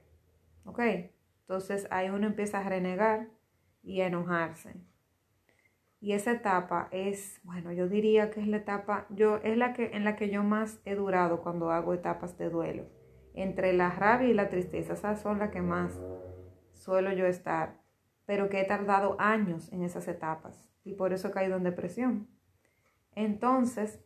¿Ok? 0.65 0.79
Entonces 1.41 1.87
ahí 1.91 2.09
uno 2.09 2.27
empieza 2.27 2.59
a 2.59 2.69
renegar 2.69 3.29
y 3.81 4.01
a 4.01 4.07
enojarse. 4.07 4.75
Y 5.99 6.13
esa 6.13 6.33
etapa 6.33 6.89
es, 6.91 7.39
bueno, 7.43 7.71
yo 7.71 7.87
diría 7.87 8.29
que 8.29 8.41
es 8.41 8.47
la 8.47 8.57
etapa, 8.57 9.05
yo 9.09 9.37
es 9.37 9.57
la 9.57 9.73
que 9.73 9.91
en 9.93 10.03
la 10.03 10.17
que 10.17 10.29
yo 10.29 10.43
más 10.43 10.81
he 10.83 10.95
durado 10.95 11.41
cuando 11.41 11.71
hago 11.71 11.93
etapas 11.93 12.37
de 12.37 12.49
duelo. 12.49 12.85
Entre 13.33 13.71
la 13.73 13.89
rabia 13.89 14.27
y 14.27 14.33
la 14.33 14.49
tristeza, 14.49 14.93
esas 14.93 15.21
son 15.21 15.39
las 15.39 15.49
que 15.49 15.61
más 15.61 15.97
suelo 16.73 17.13
yo 17.13 17.25
estar, 17.25 17.79
pero 18.25 18.49
que 18.49 18.59
he 18.59 18.65
tardado 18.65 19.15
años 19.19 19.71
en 19.71 19.83
esas 19.83 20.07
etapas 20.07 20.67
y 20.83 20.93
por 20.93 21.13
eso 21.13 21.29
he 21.29 21.31
caído 21.31 21.55
en 21.55 21.63
depresión. 21.63 22.27
Entonces, 23.15 24.01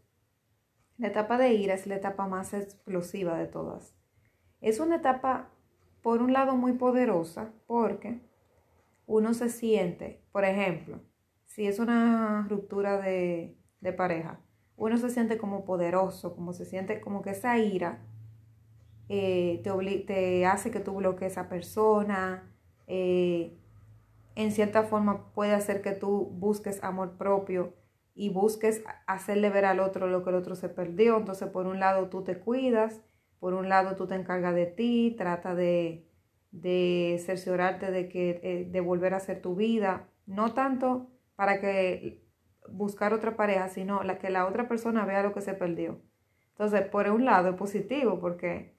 la 0.98 1.08
etapa 1.08 1.38
de 1.38 1.54
ira 1.54 1.74
es 1.74 1.88
la 1.88 1.96
etapa 1.96 2.28
más 2.28 2.54
explosiva 2.54 3.38
de 3.38 3.48
todas. 3.48 3.96
Es 4.62 4.80
una 4.80 4.98
etapa, 4.98 5.50
por 6.02 6.22
un 6.22 6.34
lado, 6.34 6.56
muy 6.56 6.74
poderosa 6.74 7.52
porque 7.68 8.20
uno 9.06 9.34
se 9.34 9.50
siente, 9.50 10.22
por 10.32 10.46
ejemplo, 10.46 11.00
si 11.46 11.68
es 11.68 11.80
una 11.80 12.46
ruptura 12.50 12.98
de, 13.00 13.56
pareja, 13.96 14.40
uno 14.76 14.98
se 14.98 15.10
siente 15.10 15.38
como 15.38 15.64
poderoso, 15.64 16.36
como 16.36 16.52
se 16.52 16.66
siente 16.66 17.00
como 17.00 17.22
que 17.22 17.30
esa 17.30 17.58
ira 17.58 18.00
eh, 19.08 19.62
te, 19.64 20.00
te, 20.06 20.46
hace 20.46 20.72
que 20.72 20.82
tú 20.82 20.96
bloquees 20.96 21.38
a 21.38 21.42
esa 21.42 21.50
persona, 21.50 22.52
eh, 22.86 23.58
en 24.36 24.52
cierta 24.52 24.84
forma 24.84 25.32
puede 25.34 25.54
hacer 25.54 25.82
que 25.82 25.94
tú 25.94 26.30
busques 26.34 26.84
amor 26.84 27.18
propio 27.18 27.74
y 28.14 28.30
busques 28.30 28.84
hacerle 29.06 29.50
ver 29.50 29.66
al 29.66 29.80
otro 29.80 30.08
lo 30.08 30.24
que 30.24 30.30
el 30.32 30.36
otro 30.36 30.56
se 30.56 30.70
perdió. 30.70 31.18
Entonces, 31.18 31.48
por 31.50 31.66
un 31.66 31.80
lado 31.80 32.10
tú 32.10 32.24
te 32.24 32.38
cuidas, 32.40 33.02
por 33.40 33.54
un 33.54 33.70
lado 33.70 33.96
tú 33.96 34.08
te 34.08 34.16
encargas 34.16 34.56
de 34.56 34.66
ti, 34.66 35.16
trata 35.18 35.56
de, 35.56 36.08
de 36.52 37.22
cerciorarte 37.26 37.92
de 37.92 38.10
que 38.10 38.40
eh, 38.44 38.68
de 38.70 38.82
volver 38.82 39.14
a 39.14 39.18
hacer 39.18 39.42
tu 39.42 39.56
vida, 39.56 40.08
no 40.26 40.54
tanto 40.54 41.10
para 41.36 41.62
que 41.62 42.24
buscar 42.70 43.14
otra 43.14 43.36
pareja, 43.36 43.70
sino 43.70 44.04
la 44.04 44.18
que 44.20 44.30
la 44.30 44.46
otra 44.46 44.68
persona 44.68 45.06
vea 45.06 45.24
lo 45.24 45.34
que 45.34 45.42
se 45.42 45.54
perdió. 45.54 46.02
Entonces, 46.52 46.82
por 46.88 47.08
un 47.10 47.26
lado 47.26 47.50
es 47.50 47.56
positivo 47.56 48.20
porque 48.20 48.76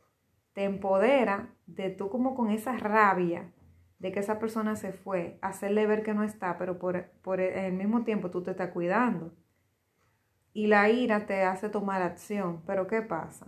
te 0.52 0.64
empodera 0.64 1.54
de 1.66 1.90
tú 1.90 2.10
como 2.10 2.34
con 2.34 2.50
esa 2.50 2.76
rabia 2.76 3.52
de 3.98 4.12
que 4.12 4.20
esa 4.20 4.38
persona 4.38 4.76
se 4.76 4.92
fue, 4.92 5.38
hacerle 5.42 5.86
ver 5.86 6.02
que 6.02 6.14
no 6.14 6.22
está, 6.22 6.56
pero 6.58 6.78
por, 6.78 7.04
por 7.22 7.40
el 7.40 7.72
mismo 7.72 8.04
tiempo 8.04 8.30
tú 8.30 8.42
te 8.42 8.52
estás 8.52 8.70
cuidando. 8.70 9.32
Y 10.52 10.66
la 10.66 10.88
ira 10.88 11.26
te 11.26 11.42
hace 11.42 11.68
tomar 11.68 12.02
acción, 12.02 12.62
pero 12.66 12.86
¿qué 12.86 13.02
pasa? 13.02 13.46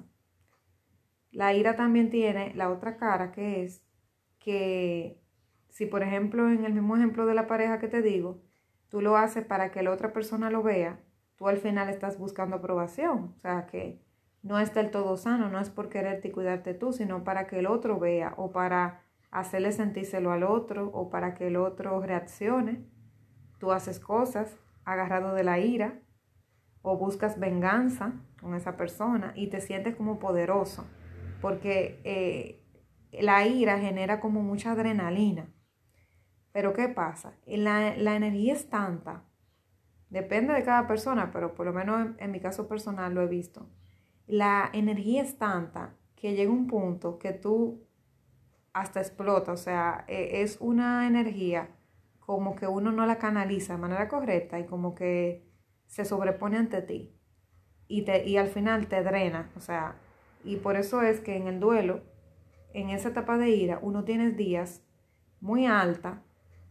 La 1.32 1.54
ira 1.54 1.76
también 1.76 2.10
tiene 2.10 2.52
la 2.54 2.70
otra 2.70 2.96
cara 2.96 3.30
que 3.30 3.62
es 3.62 3.82
que 4.40 5.20
si 5.68 5.86
por 5.86 6.02
ejemplo 6.02 6.50
en 6.50 6.64
el 6.64 6.72
mismo 6.72 6.96
ejemplo 6.96 7.26
de 7.26 7.34
la 7.34 7.46
pareja 7.46 7.78
que 7.78 7.88
te 7.88 8.02
digo, 8.02 8.42
tú 8.88 9.00
lo 9.00 9.16
haces 9.16 9.44
para 9.44 9.70
que 9.70 9.82
la 9.82 9.92
otra 9.92 10.12
persona 10.12 10.50
lo 10.50 10.62
vea, 10.62 11.00
tú 11.36 11.46
al 11.48 11.58
final 11.58 11.88
estás 11.88 12.18
buscando 12.18 12.56
aprobación. 12.56 13.34
O 13.36 13.40
sea, 13.40 13.66
que 13.66 14.02
no 14.42 14.58
es 14.58 14.74
del 14.74 14.90
todo 14.90 15.16
sano, 15.16 15.48
no 15.48 15.60
es 15.60 15.70
por 15.70 15.88
quererte 15.88 16.28
y 16.28 16.32
cuidarte 16.32 16.74
tú, 16.74 16.92
sino 16.92 17.22
para 17.22 17.46
que 17.46 17.60
el 17.60 17.66
otro 17.66 17.98
vea 18.00 18.34
o 18.36 18.50
para 18.50 19.02
hacerle 19.30 19.70
sentírselo 19.70 20.32
al 20.32 20.42
otro 20.42 20.88
o 20.92 21.10
para 21.10 21.34
que 21.34 21.46
el 21.46 21.56
otro 21.56 22.00
reaccione. 22.00 22.84
Tú 23.58 23.70
haces 23.70 24.00
cosas 24.00 24.58
agarrado 24.84 25.34
de 25.34 25.44
la 25.44 25.60
ira 25.60 26.00
o 26.82 26.96
buscas 26.96 27.38
venganza 27.38 28.14
con 28.40 28.54
esa 28.54 28.76
persona 28.76 29.32
y 29.36 29.48
te 29.48 29.60
sientes 29.60 29.94
como 29.94 30.18
poderoso 30.18 30.86
porque 31.40 32.00
eh, 32.04 32.62
la 33.12 33.46
ira 33.46 33.78
genera 33.78 34.20
como 34.20 34.42
mucha 34.42 34.72
adrenalina 34.72 35.48
pero 36.52 36.72
¿qué 36.72 36.88
pasa? 36.88 37.34
La, 37.46 37.96
la 37.96 38.16
energía 38.16 38.54
es 38.54 38.68
tanta, 38.68 39.24
depende 40.08 40.52
de 40.54 40.64
cada 40.64 40.86
persona, 40.86 41.30
pero 41.32 41.54
por 41.54 41.66
lo 41.66 41.72
menos 41.72 42.10
en, 42.18 42.30
mi 42.30 42.40
caso 42.40 42.68
personal 42.68 43.14
lo 43.14 43.22
he 43.22 43.28
visto. 43.28 43.68
La 44.26 44.70
energía 44.72 45.22
es 45.22 45.38
tanta 45.38 45.96
que 46.16 46.34
llega 46.34 46.50
un 46.50 46.66
punto 46.66 47.18
que 47.18 47.32
tú 47.32 47.86
hasta 48.72 49.00
explota, 49.00 49.52
o 49.52 49.56
sea, 49.56 50.04
e, 50.08 50.42
es 50.42 50.58
una 50.60 51.06
energía 51.06 51.70
como 52.18 52.54
que 52.54 52.66
uno 52.66 52.92
no 52.92 53.06
la 53.06 53.18
canaliza 53.18 53.74
de 53.74 53.80
manera 53.80 54.08
correcta 54.08 54.58
y 54.60 54.66
como 54.66 54.94
que 54.94 55.48
se 55.86 56.04
sobrepone 56.04 56.58
ante 56.58 56.82
ti 56.82 57.16
y, 57.88 58.02
te, 58.02 58.28
y 58.28 58.36
al 58.36 58.48
final 58.48 58.86
te 58.86 59.02
drena, 59.02 59.50
o 59.56 59.60
sea, 59.60 59.96
y 60.44 60.56
por 60.56 60.76
eso 60.76 61.02
es 61.02 61.20
que 61.20 61.36
en 61.36 61.46
el 61.46 61.60
duelo, 61.60 62.02
en 62.72 62.90
esa 62.90 63.08
etapa 63.10 63.38
de 63.38 63.50
ira, 63.50 63.78
uno 63.82 64.04
tiene 64.04 64.30
días 64.30 64.82
muy 65.40 65.66
alta 65.66 66.22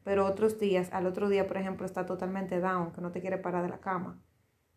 pero 0.10 0.26
otros 0.26 0.60
días, 0.60 0.90
al 0.92 1.06
otro 1.06 1.30
día, 1.30 1.48
por 1.48 1.58
ejemplo, 1.58 1.86
está 1.86 2.08
totalmente 2.08 2.60
down, 2.60 2.92
que 2.92 3.00
no 3.02 3.12
te 3.12 3.22
quiere 3.22 3.38
parar 3.38 3.62
de 3.62 3.70
la 3.70 3.80
cama, 3.80 4.20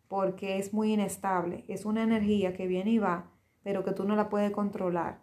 porque 0.07 0.59
es 0.59 0.73
muy 0.73 0.93
inestable, 0.93 1.65
es 1.67 1.85
una 1.85 2.03
energía 2.03 2.53
que 2.53 2.67
viene 2.67 2.91
y 2.91 2.99
va, 2.99 3.31
pero 3.63 3.83
que 3.83 3.93
tú 3.93 4.03
no 4.03 4.15
la 4.15 4.29
puedes 4.29 4.51
controlar, 4.51 5.21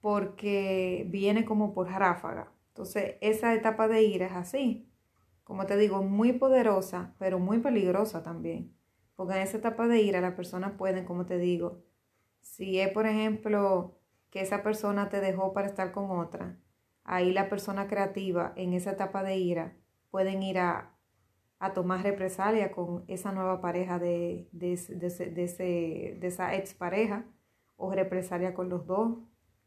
porque 0.00 1.06
viene 1.08 1.44
como 1.44 1.72
por 1.72 1.88
ráfaga. 1.88 2.52
Entonces, 2.68 3.14
esa 3.20 3.54
etapa 3.54 3.86
de 3.86 4.02
ira 4.02 4.26
es 4.26 4.32
así, 4.32 4.88
como 5.44 5.66
te 5.66 5.76
digo, 5.76 6.02
muy 6.02 6.32
poderosa, 6.32 7.14
pero 7.20 7.38
muy 7.38 7.58
peligrosa 7.58 8.22
también, 8.24 8.74
porque 9.14 9.34
en 9.34 9.42
esa 9.42 9.58
etapa 9.58 9.86
de 9.86 10.00
ira 10.00 10.20
las 10.20 10.34
personas 10.34 10.72
pueden, 10.72 11.04
como 11.04 11.26
te 11.26 11.38
digo, 11.38 11.84
si 12.42 12.80
es, 12.80 12.90
por 12.92 13.06
ejemplo, 13.06 13.98
que 14.30 14.40
esa 14.40 14.62
persona 14.62 15.08
te 15.08 15.20
dejó 15.20 15.52
para 15.52 15.68
estar 15.68 15.92
con 15.92 16.10
otra, 16.10 16.58
ahí 17.04 17.32
la 17.32 17.48
persona 17.48 17.88
creativa 17.88 18.52
en 18.56 18.74
esa 18.74 18.92
etapa 18.92 19.22
de 19.22 19.36
ira 19.36 19.76
pueden 20.10 20.42
ir 20.42 20.58
a, 20.58 20.88
tomar 21.74 22.02
represalia 22.02 22.72
con 22.72 23.04
esa 23.06 23.30
nueva 23.30 23.60
pareja 23.60 24.00
de, 24.00 24.48
de, 24.50 24.76
de, 24.88 26.16
de 26.18 26.26
esa 26.26 26.56
expareja 26.56 27.24
o 27.76 27.92
represalia 27.92 28.52
con 28.52 28.68
los 28.68 28.84
dos. 28.84 29.18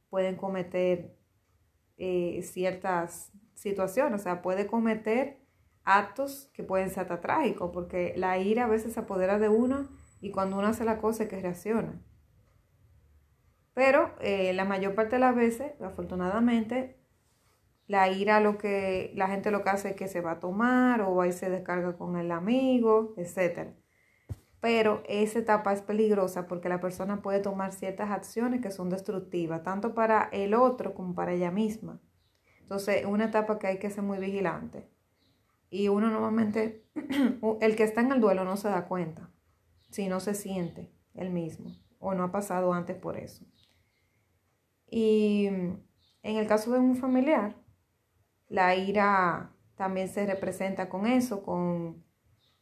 Pueden 0.10 0.36
cometer 0.36 1.16
eh, 1.98 2.42
ciertas 2.44 3.32
situaciones, 3.54 4.20
o 4.20 4.24
sea, 4.24 4.42
puede 4.42 4.68
cometer 4.68 5.40
actos 5.86 6.50
que 6.54 6.64
pueden 6.64 6.90
ser 6.90 7.04
hasta 7.04 7.22
trágicos, 7.22 7.72
porque 7.74 8.14
la 8.18 8.38
ira 8.38 8.66
a 8.66 8.68
veces 8.68 8.94
se 8.94 9.00
apodera 9.00 9.40
de 9.40 9.48
uno 9.48 9.88
y 10.20 10.32
cuando 10.32 10.58
uno 10.58 10.68
hace 10.68 10.84
la 10.84 11.00
cosa 11.00 11.24
es 11.24 11.30
que 11.30 11.40
reacciona. 11.40 12.02
Pero 13.76 14.16
eh, 14.22 14.54
la 14.54 14.64
mayor 14.64 14.96
parte 14.96 15.18
de 15.18 15.20
las 15.20 15.36
veces, 15.36 15.80
afortunadamente, 15.82 16.98
la 17.88 18.10
ira 18.10 18.40
lo 18.40 18.58
que 18.58 19.12
la 19.16 19.28
gente 19.28 19.52
lo 19.52 19.64
que 19.64 19.70
hace 19.70 19.90
es 19.90 19.96
que 19.98 20.08
se 20.08 20.22
va 20.22 20.32
a 20.32 20.40
tomar 20.40 21.02
o 21.02 21.22
ahí 21.22 21.34
se 21.34 21.50
descarga 21.50 21.98
con 21.98 22.16
el 22.18 22.32
amigo, 22.32 23.14
etc. 23.18 23.74
Pero 24.62 25.04
esa 25.08 25.40
etapa 25.40 25.74
es 25.74 25.82
peligrosa 25.82 26.48
porque 26.48 26.70
la 26.70 26.80
persona 26.80 27.22
puede 27.22 27.42
tomar 27.42 27.74
ciertas 27.74 28.12
acciones 28.12 28.62
que 28.62 28.72
son 28.72 28.90
destructivas, 28.90 29.62
tanto 29.62 29.94
para 29.94 30.30
el 30.32 30.54
otro 30.54 30.94
como 30.94 31.14
para 31.14 31.34
ella 31.34 31.52
misma. 31.52 32.02
Entonces, 32.62 33.02
es 33.02 33.06
una 33.06 33.26
etapa 33.26 33.60
que 33.60 33.68
hay 33.68 33.78
que 33.78 33.90
ser 33.90 34.04
muy 34.04 34.20
vigilante. 34.20 34.90
Y 35.70 35.90
uno 35.90 36.10
normalmente, 36.10 36.86
el 37.62 37.76
que 37.76 37.84
está 37.84 38.00
en 38.00 38.14
el 38.14 38.22
duelo 38.22 38.46
no 38.46 38.56
se 38.56 38.70
da 38.70 38.86
cuenta, 38.86 39.30
si 39.90 40.08
no 40.08 40.22
se 40.22 40.34
siente 40.34 40.94
el 41.14 41.30
mismo 41.30 41.76
o 42.00 42.14
no 42.14 42.24
ha 42.24 42.32
pasado 42.32 42.74
antes 42.74 42.96
por 42.96 43.18
eso. 43.18 43.46
Y 44.98 45.48
en 45.48 45.84
el 46.24 46.48
caso 46.48 46.72
de 46.72 46.80
un 46.80 46.96
familiar, 46.96 47.58
la 48.48 48.78
ira 48.78 49.52
también 49.76 50.08
se 50.08 50.26
representa 50.26 50.88
con 50.88 51.06
eso, 51.06 51.44
con 51.44 52.02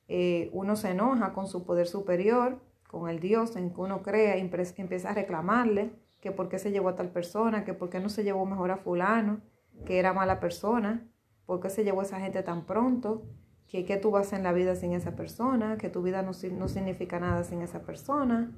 eh, 0.08 0.50
uno 0.52 0.76
se 0.76 0.90
enoja 0.90 1.32
con 1.34 1.46
su 1.46 1.64
poder 1.64 1.86
superior, 1.86 2.60
con 2.90 3.08
el 3.08 3.20
Dios 3.20 3.56
en 3.56 3.72
que 3.72 3.82
uno 3.82 4.02
crea, 4.02 4.36
empieza 4.36 5.12
a 5.12 5.14
reclamarle 5.14 5.92
que 6.22 6.32
por 6.32 6.50
qué 6.50 6.58
se 6.58 6.72
llevó 6.72 6.90
a 6.90 6.96
tal 6.96 7.12
persona, 7.12 7.66
que 7.66 7.76
por 7.76 7.92
qué 7.92 8.00
no 8.00 8.10
se 8.10 8.24
llevó 8.24 8.48
mejor 8.48 8.72
a 8.72 8.78
fulano, 8.78 9.42
que 9.86 10.00
era 10.00 10.12
mala 10.12 10.40
persona, 10.40 11.08
por 11.46 11.60
qué 11.60 11.70
se 11.70 11.84
llevó 11.84 12.00
a 12.00 12.06
esa 12.06 12.20
gente 12.20 12.42
tan 12.42 12.66
pronto, 12.66 13.28
que, 13.68 13.86
que 13.86 13.98
tú 13.98 14.10
vas 14.10 14.34
en 14.34 14.42
la 14.42 14.54
vida 14.54 14.76
sin 14.76 14.94
esa 14.94 15.16
persona, 15.16 15.78
que 15.78 15.90
tu 15.90 16.02
vida 16.02 16.24
no, 16.24 16.32
no 16.58 16.68
significa 16.68 17.20
nada 17.20 17.44
sin 17.44 17.62
esa 17.62 17.84
persona, 17.84 18.58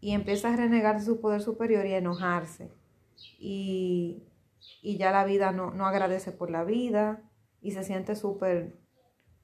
y 0.00 0.12
empieza 0.12 0.52
a 0.52 0.56
renegar 0.56 1.00
de 1.00 1.04
su 1.04 1.20
poder 1.20 1.42
superior 1.42 1.84
y 1.84 1.94
a 1.94 1.98
enojarse. 1.98 2.77
Y, 3.38 4.24
y 4.82 4.96
ya 4.96 5.12
la 5.12 5.24
vida 5.24 5.52
no, 5.52 5.70
no 5.72 5.86
agradece 5.86 6.32
por 6.32 6.50
la 6.50 6.64
vida 6.64 7.22
y 7.60 7.72
se 7.72 7.84
siente 7.84 8.16
súper, 8.16 8.78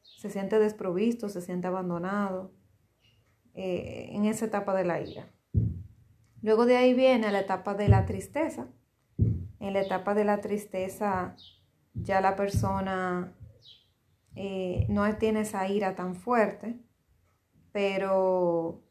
se 0.03 0.31
siente 0.31 0.59
desprovisto, 0.59 1.29
se 1.29 1.41
siente 1.41 1.67
abandonado 1.67 2.53
eh, 3.55 4.09
en 4.13 4.25
esa 4.25 4.47
etapa 4.47 4.75
de 4.75 4.85
la 4.85 5.01
ira. 5.01 5.31
Luego 6.43 6.67
de 6.67 6.77
ahí 6.77 6.95
viene 6.95 7.33
la 7.33 7.41
etapa 7.41 7.75
de 7.75 7.89
la 7.89 8.05
tristeza. 8.05 8.69
En 9.61 9.73
la 9.73 9.81
etapa 9.81 10.15
de 10.15 10.25
la 10.25 10.41
tristeza 10.41 11.37
ya 11.95 12.21
la 12.21 12.37
persona 12.37 13.35
eh, 14.35 14.87
no 14.89 15.17
tiene 15.17 15.41
esa 15.41 15.69
ira 15.69 15.95
tan 15.95 16.17
fuerte, 16.17 16.81
pero 17.73 18.83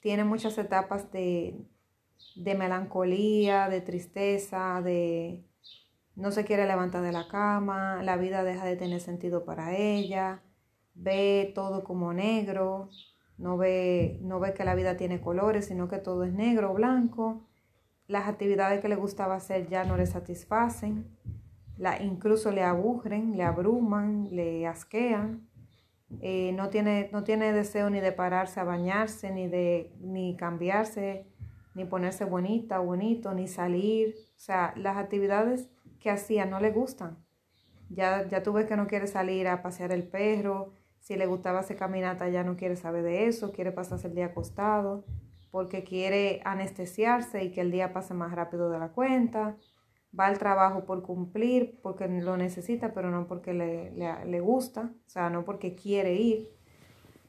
tiene 0.00 0.24
muchas 0.24 0.56
etapas 0.58 1.10
de, 1.10 1.66
de 2.36 2.54
melancolía, 2.54 3.68
de 3.68 3.80
tristeza, 3.80 4.80
de 4.82 5.44
no 6.16 6.30
se 6.30 6.44
quiere 6.44 6.66
levantar 6.66 7.02
de 7.02 7.12
la 7.12 7.28
cama, 7.28 8.02
la 8.02 8.16
vida 8.16 8.44
deja 8.44 8.64
de 8.64 8.76
tener 8.76 9.00
sentido 9.00 9.44
para 9.44 9.76
ella, 9.76 10.42
ve 10.94 11.52
todo 11.54 11.82
como 11.82 12.12
negro, 12.12 12.88
no 13.36 13.56
ve, 13.56 14.18
no 14.22 14.38
ve 14.38 14.54
que 14.54 14.64
la 14.64 14.74
vida 14.74 14.96
tiene 14.96 15.20
colores, 15.20 15.66
sino 15.66 15.88
que 15.88 15.98
todo 15.98 16.24
es 16.24 16.32
negro 16.32 16.70
o 16.70 16.74
blanco. 16.74 17.48
Las 18.06 18.28
actividades 18.28 18.80
que 18.80 18.88
le 18.88 18.96
gustaba 18.96 19.34
hacer 19.34 19.68
ya 19.68 19.84
no 19.84 19.96
le 19.96 20.06
satisfacen, 20.06 21.06
la, 21.76 22.00
incluso 22.00 22.52
le 22.52 22.62
aburren, 22.62 23.36
le 23.36 23.42
abruman, 23.42 24.28
le 24.30 24.66
asquean. 24.66 25.48
Eh, 26.20 26.52
no, 26.52 26.68
tiene, 26.68 27.10
no 27.12 27.24
tiene 27.24 27.52
deseo 27.52 27.90
ni 27.90 27.98
de 27.98 28.12
pararse 28.12 28.60
a 28.60 28.64
bañarse, 28.64 29.32
ni 29.32 29.48
de 29.48 29.92
ni 30.00 30.36
cambiarse, 30.36 31.26
ni 31.74 31.84
ponerse 31.84 32.24
bonita 32.24 32.78
bonito, 32.78 33.34
ni 33.34 33.48
salir. 33.48 34.14
O 34.36 34.40
sea, 34.40 34.72
las 34.76 34.96
actividades 34.96 35.68
que 36.00 36.10
hacía 36.10 36.46
no 36.46 36.60
le 36.60 36.70
gustan. 36.70 37.18
Ya, 37.90 38.26
ya 38.28 38.40
ves 38.40 38.66
que 38.66 38.76
no 38.76 38.86
quiere 38.86 39.06
salir 39.06 39.46
a 39.48 39.62
pasear 39.62 39.92
el 39.92 40.08
perro, 40.08 40.72
si 41.04 41.16
le 41.16 41.26
gustaba 41.26 41.58
hacer 41.60 41.76
caminata 41.76 42.30
ya 42.30 42.44
no 42.44 42.56
quiere 42.56 42.76
saber 42.76 43.02
de 43.02 43.26
eso, 43.26 43.52
quiere 43.52 43.72
pasarse 43.72 44.06
el 44.06 44.14
día 44.14 44.26
acostado, 44.26 45.04
porque 45.50 45.84
quiere 45.84 46.40
anestesiarse 46.46 47.44
y 47.44 47.52
que 47.52 47.60
el 47.60 47.70
día 47.70 47.92
pase 47.92 48.14
más 48.14 48.32
rápido 48.32 48.70
de 48.70 48.78
la 48.78 48.88
cuenta. 48.88 49.56
Va 50.18 50.26
al 50.26 50.38
trabajo 50.38 50.86
por 50.86 51.02
cumplir, 51.02 51.78
porque 51.82 52.08
lo 52.08 52.38
necesita, 52.38 52.94
pero 52.94 53.10
no 53.10 53.26
porque 53.26 53.52
le, 53.52 53.90
le, 53.90 54.24
le 54.24 54.40
gusta, 54.40 54.92
o 55.06 55.10
sea, 55.10 55.28
no 55.28 55.44
porque 55.44 55.74
quiere 55.74 56.14
ir. 56.14 56.48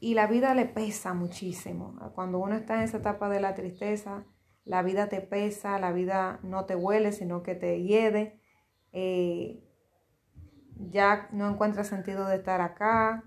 Y 0.00 0.14
la 0.14 0.26
vida 0.26 0.54
le 0.54 0.64
pesa 0.64 1.12
muchísimo. 1.12 1.96
Cuando 2.14 2.38
uno 2.38 2.54
está 2.54 2.76
en 2.76 2.82
esa 2.82 2.98
etapa 2.98 3.28
de 3.28 3.40
la 3.40 3.54
tristeza, 3.54 4.24
la 4.66 4.82
vida 4.82 5.08
te 5.08 5.22
pesa, 5.22 5.78
la 5.78 5.92
vida 5.92 6.40
no 6.42 6.66
te 6.66 6.76
huele, 6.76 7.12
sino 7.12 7.42
que 7.42 7.54
te 7.54 7.82
hiede 7.82 8.38
eh, 8.98 9.62
ya 10.78 11.28
no 11.32 11.50
encuentras 11.50 11.88
sentido 11.88 12.26
de 12.26 12.36
estar 12.36 12.62
acá, 12.62 13.24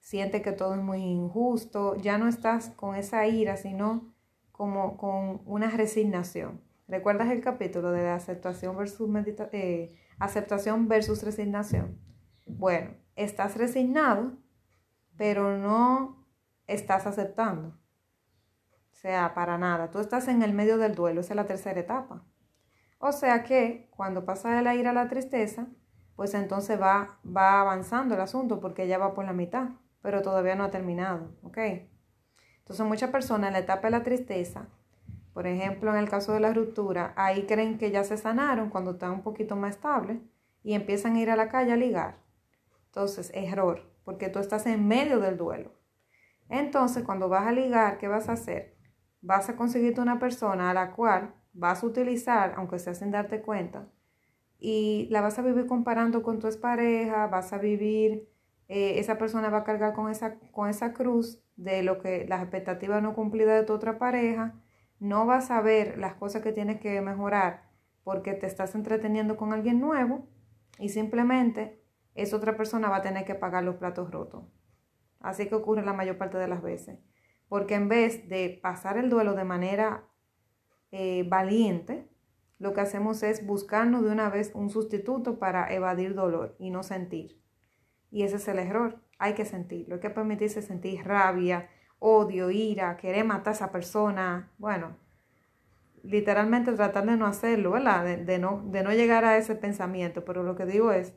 siente 0.00 0.40
que 0.40 0.52
todo 0.52 0.74
es 0.74 0.80
muy 0.80 1.02
injusto, 1.02 1.94
ya 1.96 2.16
no 2.16 2.26
estás 2.26 2.70
con 2.70 2.94
esa 2.94 3.26
ira, 3.26 3.58
sino 3.58 4.14
como 4.50 4.96
con 4.96 5.42
una 5.44 5.68
resignación. 5.70 6.62
¿Recuerdas 6.88 7.30
el 7.30 7.42
capítulo 7.42 7.92
de 7.92 8.08
aceptación 8.08 8.76
versus, 8.78 9.10
eh, 9.52 9.94
aceptación 10.18 10.88
versus 10.88 11.22
resignación? 11.22 11.98
Bueno, 12.46 12.94
estás 13.14 13.58
resignado, 13.58 14.38
pero 15.18 15.58
no 15.58 16.26
estás 16.66 17.06
aceptando. 17.06 17.79
Sea, 19.00 19.32
para 19.32 19.56
nada. 19.56 19.90
Tú 19.90 19.98
estás 19.98 20.28
en 20.28 20.42
el 20.42 20.52
medio 20.52 20.76
del 20.76 20.94
duelo, 20.94 21.22
esa 21.22 21.32
es 21.32 21.36
la 21.36 21.46
tercera 21.46 21.80
etapa. 21.80 22.22
O 22.98 23.12
sea 23.12 23.44
que 23.44 23.88
cuando 23.96 24.26
pasa 24.26 24.54
de 24.54 24.60
la 24.60 24.74
ira 24.74 24.90
a 24.90 24.92
la 24.92 25.08
tristeza, 25.08 25.68
pues 26.16 26.34
entonces 26.34 26.78
va, 26.78 27.18
va 27.24 27.62
avanzando 27.62 28.14
el 28.14 28.20
asunto 28.20 28.60
porque 28.60 28.86
ya 28.86 28.98
va 28.98 29.14
por 29.14 29.24
la 29.24 29.32
mitad, 29.32 29.70
pero 30.02 30.20
todavía 30.20 30.54
no 30.54 30.64
ha 30.64 30.70
terminado, 30.70 31.30
¿ok? 31.42 31.56
Entonces 32.58 32.84
muchas 32.84 33.08
personas 33.08 33.48
en 33.48 33.54
la 33.54 33.60
etapa 33.60 33.86
de 33.86 33.92
la 33.92 34.02
tristeza, 34.02 34.66
por 35.32 35.46
ejemplo 35.46 35.90
en 35.92 35.96
el 35.96 36.10
caso 36.10 36.34
de 36.34 36.40
la 36.40 36.52
ruptura, 36.52 37.14
ahí 37.16 37.46
creen 37.46 37.78
que 37.78 37.90
ya 37.90 38.04
se 38.04 38.18
sanaron 38.18 38.68
cuando 38.68 38.90
están 38.90 39.12
un 39.12 39.22
poquito 39.22 39.56
más 39.56 39.76
estables 39.76 40.18
y 40.62 40.74
empiezan 40.74 41.16
a 41.16 41.20
ir 41.20 41.30
a 41.30 41.36
la 41.36 41.48
calle 41.48 41.72
a 41.72 41.76
ligar. 41.76 42.18
Entonces, 42.88 43.30
error, 43.32 43.90
porque 44.04 44.28
tú 44.28 44.40
estás 44.40 44.66
en 44.66 44.86
medio 44.86 45.20
del 45.20 45.38
duelo. 45.38 45.72
Entonces, 46.50 47.02
cuando 47.02 47.30
vas 47.30 47.46
a 47.46 47.52
ligar, 47.52 47.96
¿qué 47.96 48.06
vas 48.06 48.28
a 48.28 48.32
hacer? 48.32 48.78
Vas 49.22 49.48
a 49.48 49.56
conseguirte 49.56 50.00
una 50.00 50.18
persona 50.18 50.70
a 50.70 50.74
la 50.74 50.92
cual 50.92 51.34
vas 51.52 51.82
a 51.82 51.86
utilizar, 51.86 52.54
aunque 52.56 52.78
sea 52.78 52.94
sin 52.94 53.10
darte 53.10 53.42
cuenta, 53.42 53.88
y 54.58 55.08
la 55.10 55.20
vas 55.20 55.38
a 55.38 55.42
vivir 55.42 55.66
comparando 55.66 56.22
con 56.22 56.38
tu 56.38 56.46
expareja, 56.46 57.26
vas 57.26 57.52
a 57.52 57.58
vivir, 57.58 58.28
eh, 58.68 58.98
esa 58.98 59.18
persona 59.18 59.50
va 59.50 59.58
a 59.58 59.64
cargar 59.64 59.94
con 59.94 60.10
esa, 60.10 60.38
con 60.52 60.68
esa 60.68 60.92
cruz 60.92 61.42
de 61.56 61.82
lo 61.82 61.98
que 62.00 62.26
las 62.28 62.42
expectativas 62.42 63.02
no 63.02 63.14
cumplidas 63.14 63.60
de 63.60 63.66
tu 63.66 63.72
otra 63.72 63.98
pareja, 63.98 64.54
no 65.00 65.26
vas 65.26 65.50
a 65.50 65.60
ver 65.60 65.98
las 65.98 66.14
cosas 66.14 66.42
que 66.42 66.52
tienes 66.52 66.80
que 66.80 67.00
mejorar 67.00 67.70
porque 68.04 68.34
te 68.34 68.46
estás 68.46 68.74
entreteniendo 68.74 69.36
con 69.36 69.52
alguien 69.52 69.80
nuevo 69.80 70.28
y 70.78 70.90
simplemente 70.90 71.82
esa 72.14 72.36
otra 72.36 72.56
persona 72.56 72.88
va 72.88 72.96
a 72.96 73.02
tener 73.02 73.24
que 73.24 73.34
pagar 73.34 73.64
los 73.64 73.76
platos 73.76 74.10
rotos. 74.10 74.44
Así 75.20 75.46
que 75.48 75.54
ocurre 75.54 75.84
la 75.84 75.92
mayor 75.92 76.18
parte 76.18 76.38
de 76.38 76.48
las 76.48 76.62
veces. 76.62 76.98
Porque 77.50 77.74
en 77.74 77.88
vez 77.88 78.28
de 78.28 78.60
pasar 78.62 78.96
el 78.96 79.10
duelo 79.10 79.34
de 79.34 79.42
manera 79.42 80.04
eh, 80.92 81.26
valiente, 81.28 82.08
lo 82.60 82.74
que 82.74 82.80
hacemos 82.80 83.24
es 83.24 83.44
buscarnos 83.44 84.04
de 84.04 84.10
una 84.12 84.30
vez 84.30 84.52
un 84.54 84.70
sustituto 84.70 85.40
para 85.40 85.66
evadir 85.74 86.14
dolor 86.14 86.54
y 86.60 86.70
no 86.70 86.84
sentir. 86.84 87.42
Y 88.12 88.22
ese 88.22 88.36
es 88.36 88.46
el 88.46 88.60
error. 88.60 89.02
Hay 89.18 89.34
que 89.34 89.44
sentirlo. 89.44 89.96
Hay 89.96 90.00
que 90.00 90.10
permitirse 90.10 90.62
sentir 90.62 91.04
rabia, 91.04 91.68
odio, 91.98 92.52
ira, 92.52 92.96
querer 92.96 93.24
matar 93.24 93.48
a 93.48 93.56
esa 93.56 93.72
persona. 93.72 94.52
Bueno, 94.56 94.96
literalmente 96.04 96.72
tratar 96.74 97.04
de 97.04 97.16
no 97.16 97.26
hacerlo, 97.26 97.72
¿verdad? 97.72 98.04
De, 98.04 98.38
no, 98.38 98.62
de 98.66 98.84
no 98.84 98.92
llegar 98.92 99.24
a 99.24 99.38
ese 99.38 99.56
pensamiento. 99.56 100.24
Pero 100.24 100.44
lo 100.44 100.54
que 100.54 100.66
digo 100.66 100.92
es 100.92 101.14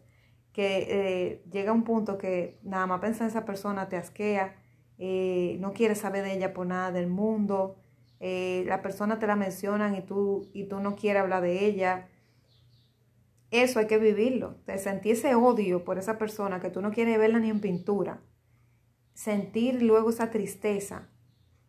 que 0.52 0.88
eh, 0.89 1.43
llega 1.52 1.74
un 1.74 1.84
punto 1.84 2.17
que 2.17 2.60
nada 2.63 2.88
más 2.88 3.02
pensar 3.02 3.26
en 3.26 3.28
esa 3.30 3.46
persona 3.46 3.88
te 3.88 3.98
asquea, 3.98 4.62
eh, 4.97 5.58
no 5.60 5.73
quieres 5.73 5.99
saber 5.99 6.23
de 6.23 6.34
ella 6.34 6.53
por 6.53 6.67
nada 6.67 6.91
del 6.91 7.08
mundo, 7.08 7.77
eh, 8.25 8.63
la 8.67 8.82
persona 8.82 9.19
te 9.19 9.27
la 9.27 9.36
mencionan 9.36 9.95
y 9.95 10.01
tú, 10.01 10.49
y 10.53 10.63
tú 10.65 10.79
no 10.79 10.95
quieres 10.95 11.21
hablar 11.21 11.41
de 11.41 11.65
ella. 11.65 12.08
Eso 13.51 13.79
hay 13.79 13.88
que 13.88 13.97
vivirlo. 13.97 14.56
Sentir 14.77 15.13
ese 15.13 15.36
odio 15.36 15.84
por 15.84 15.97
esa 15.97 16.17
persona 16.17 16.62
que 16.62 16.69
tú 16.69 16.82
no 16.82 16.91
quieres 16.91 17.19
verla 17.19 17.39
ni 17.39 17.49
en 17.49 17.60
pintura. 17.60 18.21
Sentir 19.13 19.84
luego 19.84 20.10
esa 20.10 20.32
tristeza 20.32 21.10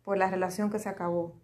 por 0.03 0.17
la 0.17 0.29
relación 0.29 0.71
que 0.71 0.79
se 0.79 0.87
acabó. 0.87 1.35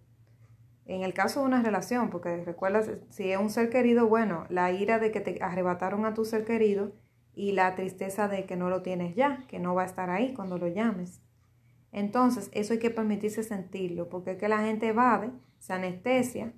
En 0.86 1.04
el 1.04 1.14
caso 1.14 1.42
de 1.42 1.48
una 1.48 1.62
relación, 1.62 2.10
porque 2.10 2.44
recuerdas, 2.44 2.90
si 3.10 3.32
es 3.32 3.38
un 3.38 3.50
ser 3.50 3.70
querido, 3.70 4.08
bueno, 4.08 4.46
la 4.48 4.72
ira 4.72 4.98
de 4.98 5.12
que 5.12 5.20
te 5.20 5.44
arrebataron 5.44 6.06
a 6.06 6.14
tu 6.14 6.24
ser 6.24 6.46
querido 6.46 6.94
y 7.36 7.52
la 7.52 7.76
tristeza 7.76 8.28
de 8.28 8.46
que 8.46 8.56
no 8.56 8.70
lo 8.70 8.82
tienes 8.82 9.14
ya, 9.16 9.46
que 9.48 9.60
no 9.60 9.76
va 9.76 9.84
a 9.84 9.88
estar 9.88 10.10
ahí 10.10 10.34
cuando 10.34 10.58
lo 10.58 10.68
llames. 10.68 11.22
Entonces, 11.92 12.50
eso 12.54 12.74
hay 12.74 12.80
que 12.80 12.90
permitirse 12.90 13.44
sentirlo, 13.44 14.10
porque 14.10 14.32
es 14.32 14.38
que 14.38 14.48
la 14.48 14.64
gente 14.64 14.88
evade, 14.88 15.32
se 15.60 15.74
anestesia. 15.74 16.54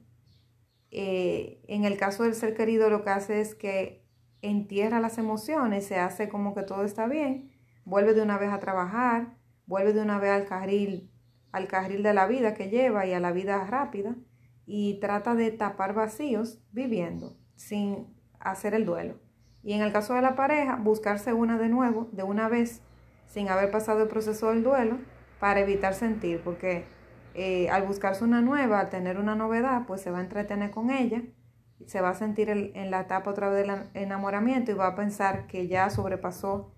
Eh, 0.92 1.64
en 1.68 1.86
el 1.86 1.98
caso 1.98 2.24
del 2.24 2.36
ser 2.36 2.54
querido, 2.54 2.90
lo 2.90 3.04
que 3.04 3.10
hace 3.10 3.42
es 3.42 3.56
que 3.56 4.06
entierra 4.42 5.00
las 5.00 5.18
emociones, 5.18 5.86
se 5.86 5.98
hace 5.98 6.30
como 6.30 6.54
que 6.54 6.64
todo 6.64 6.84
está 6.84 7.08
bien, 7.08 7.52
vuelve 7.86 8.14
de 8.14 8.22
una 8.22 8.38
vez 8.38 8.52
a 8.52 8.60
trabajar, 8.60 9.38
vuelve 9.66 9.94
de 9.94 10.02
una 10.02 10.20
vez 10.20 10.32
al 10.32 10.46
carril, 10.46 11.10
al 11.52 11.68
carril 11.68 12.04
de 12.04 12.14
la 12.14 12.28
vida 12.28 12.54
que 12.54 12.70
lleva 12.70 13.06
y 13.06 13.14
a 13.14 13.20
la 13.20 13.32
vida 13.32 13.66
rápida, 13.66 14.16
y 14.66 15.00
trata 15.00 15.34
de 15.34 15.52
tapar 15.52 15.94
vacíos 15.94 16.60
viviendo, 16.72 17.38
sin 17.56 18.08
hacer 18.40 18.74
el 18.74 18.86
duelo. 18.86 19.20
Y 19.64 19.74
en 19.74 19.82
el 19.82 19.94
caso 19.94 20.14
de 20.14 20.22
la 20.22 20.36
pareja, 20.36 20.76
buscarse 20.76 21.34
una 21.34 21.58
de 21.58 21.70
nuevo, 21.70 22.10
de 22.12 22.24
una 22.24 22.50
vez, 22.50 22.82
sin 23.28 23.48
haber 23.48 23.72
pasado 23.72 24.04
el 24.04 24.10
proceso 24.10 24.50
del 24.50 24.64
duelo, 24.64 25.00
para 25.44 25.60
evitar 25.60 25.94
sentir, 25.94 26.40
porque 26.42 26.86
eh, 27.34 27.70
al 27.70 27.86
buscarse 27.86 28.24
una 28.24 28.40
nueva, 28.40 28.80
al 28.80 28.90
tener 28.90 29.18
una 29.18 29.36
novedad, 29.36 29.86
pues 29.86 30.00
se 30.00 30.10
va 30.10 30.20
a 30.20 30.22
entretener 30.22 30.72
con 30.72 30.90
ella, 30.90 31.22
se 31.86 32.00
va 32.00 32.12
a 32.12 32.14
sentir 32.14 32.50
en 32.50 32.92
la 32.92 33.02
etapa 33.02 33.32
otra 33.32 33.50
vez 33.50 33.68
del 33.68 33.90
enamoramiento 33.94 34.72
y 34.72 34.76
va 34.76 34.88
a 34.88 34.96
pensar 34.96 35.46
que 35.48 35.68
ya 35.68 35.90
sobrepasó 35.90 36.74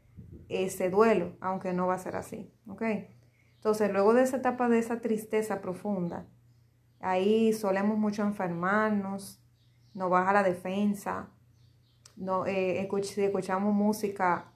ese 0.50 0.90
duelo, 0.90 1.38
aunque 1.42 1.74
no 1.74 1.86
va 1.86 1.94
a 1.94 2.00
ser 2.00 2.16
así, 2.16 2.52
¿ok? 2.68 2.82
Entonces, 3.54 3.92
luego 3.94 4.16
de 4.16 4.24
esa 4.24 4.38
etapa 4.38 4.68
de 4.68 4.80
esa 4.80 5.00
tristeza 5.00 5.62
profunda, 5.62 6.26
ahí 7.00 7.54
solemos 7.54 8.00
mucho 8.00 8.24
enfermarnos, 8.24 9.44
nos 9.94 10.10
baja 10.10 10.34
la 10.34 10.42
defensa, 10.42 11.30
no, 12.16 12.48
eh, 12.48 12.90
si 13.04 13.24
escuchamos 13.26 13.76
música 13.76 14.54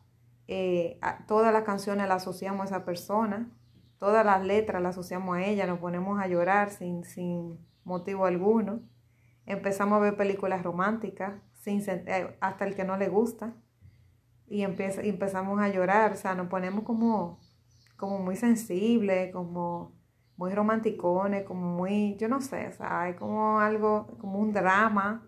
eh, 0.48 1.00
todas 1.28 1.54
las 1.54 1.62
canciones 1.62 2.08
las 2.08 2.24
asociamos 2.24 2.62
a 2.64 2.78
esa 2.78 2.86
persona, 2.86 3.56
todas 4.00 4.26
las 4.26 4.44
letras 4.44 4.82
las 4.82 4.96
asociamos 4.96 5.38
a 5.38 5.46
ella, 5.46 5.68
nos 5.68 5.80
ponemos 5.80 6.20
a 6.20 6.28
llorar 6.28 6.72
sin, 6.72 7.04
sin 7.04 7.60
motivo 7.84 8.26
alguno. 8.26 8.82
Empezamos 9.46 9.98
a 9.98 10.00
ver 10.00 10.16
películas 10.16 10.64
románticas, 10.64 11.34
sin, 11.54 11.84
eh, 11.88 12.38
hasta 12.40 12.66
el 12.66 12.76
que 12.76 12.86
no 12.86 12.98
le 12.98 13.10
gusta, 13.10 13.56
y, 14.48 14.64
empieza, 14.64 15.02
empezamos 15.02 15.62
a 15.62 15.70
llorar, 15.70 16.14
o 16.14 16.16
sea, 16.16 16.34
nos 16.34 16.48
ponemos 16.48 16.84
como, 16.84 17.40
como 17.98 18.20
muy 18.20 18.36
sensibles, 18.36 19.32
como 19.32 19.94
muy 20.38 20.54
romanticones, 20.54 21.44
como 21.44 21.68
muy, 21.68 22.16
yo 22.16 22.30
no 22.30 22.42
sé, 22.42 22.68
o 22.68 22.72
sea, 22.72 23.02
hay 23.02 23.14
como 23.14 23.60
algo, 23.60 24.08
como 24.20 24.40
un 24.40 24.54
drama, 24.54 25.28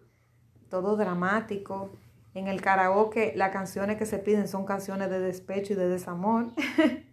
todo 0.70 0.96
dramático. 0.96 1.92
En 2.34 2.48
el 2.48 2.62
karaoke 2.62 3.34
las 3.36 3.52
canciones 3.52 3.98
que 3.98 4.06
se 4.06 4.18
piden 4.18 4.48
son 4.48 4.66
canciones 4.66 5.10
de 5.10 5.20
despecho 5.20 5.74
y 5.74 5.76
de 5.76 5.90
desamor. 5.90 6.48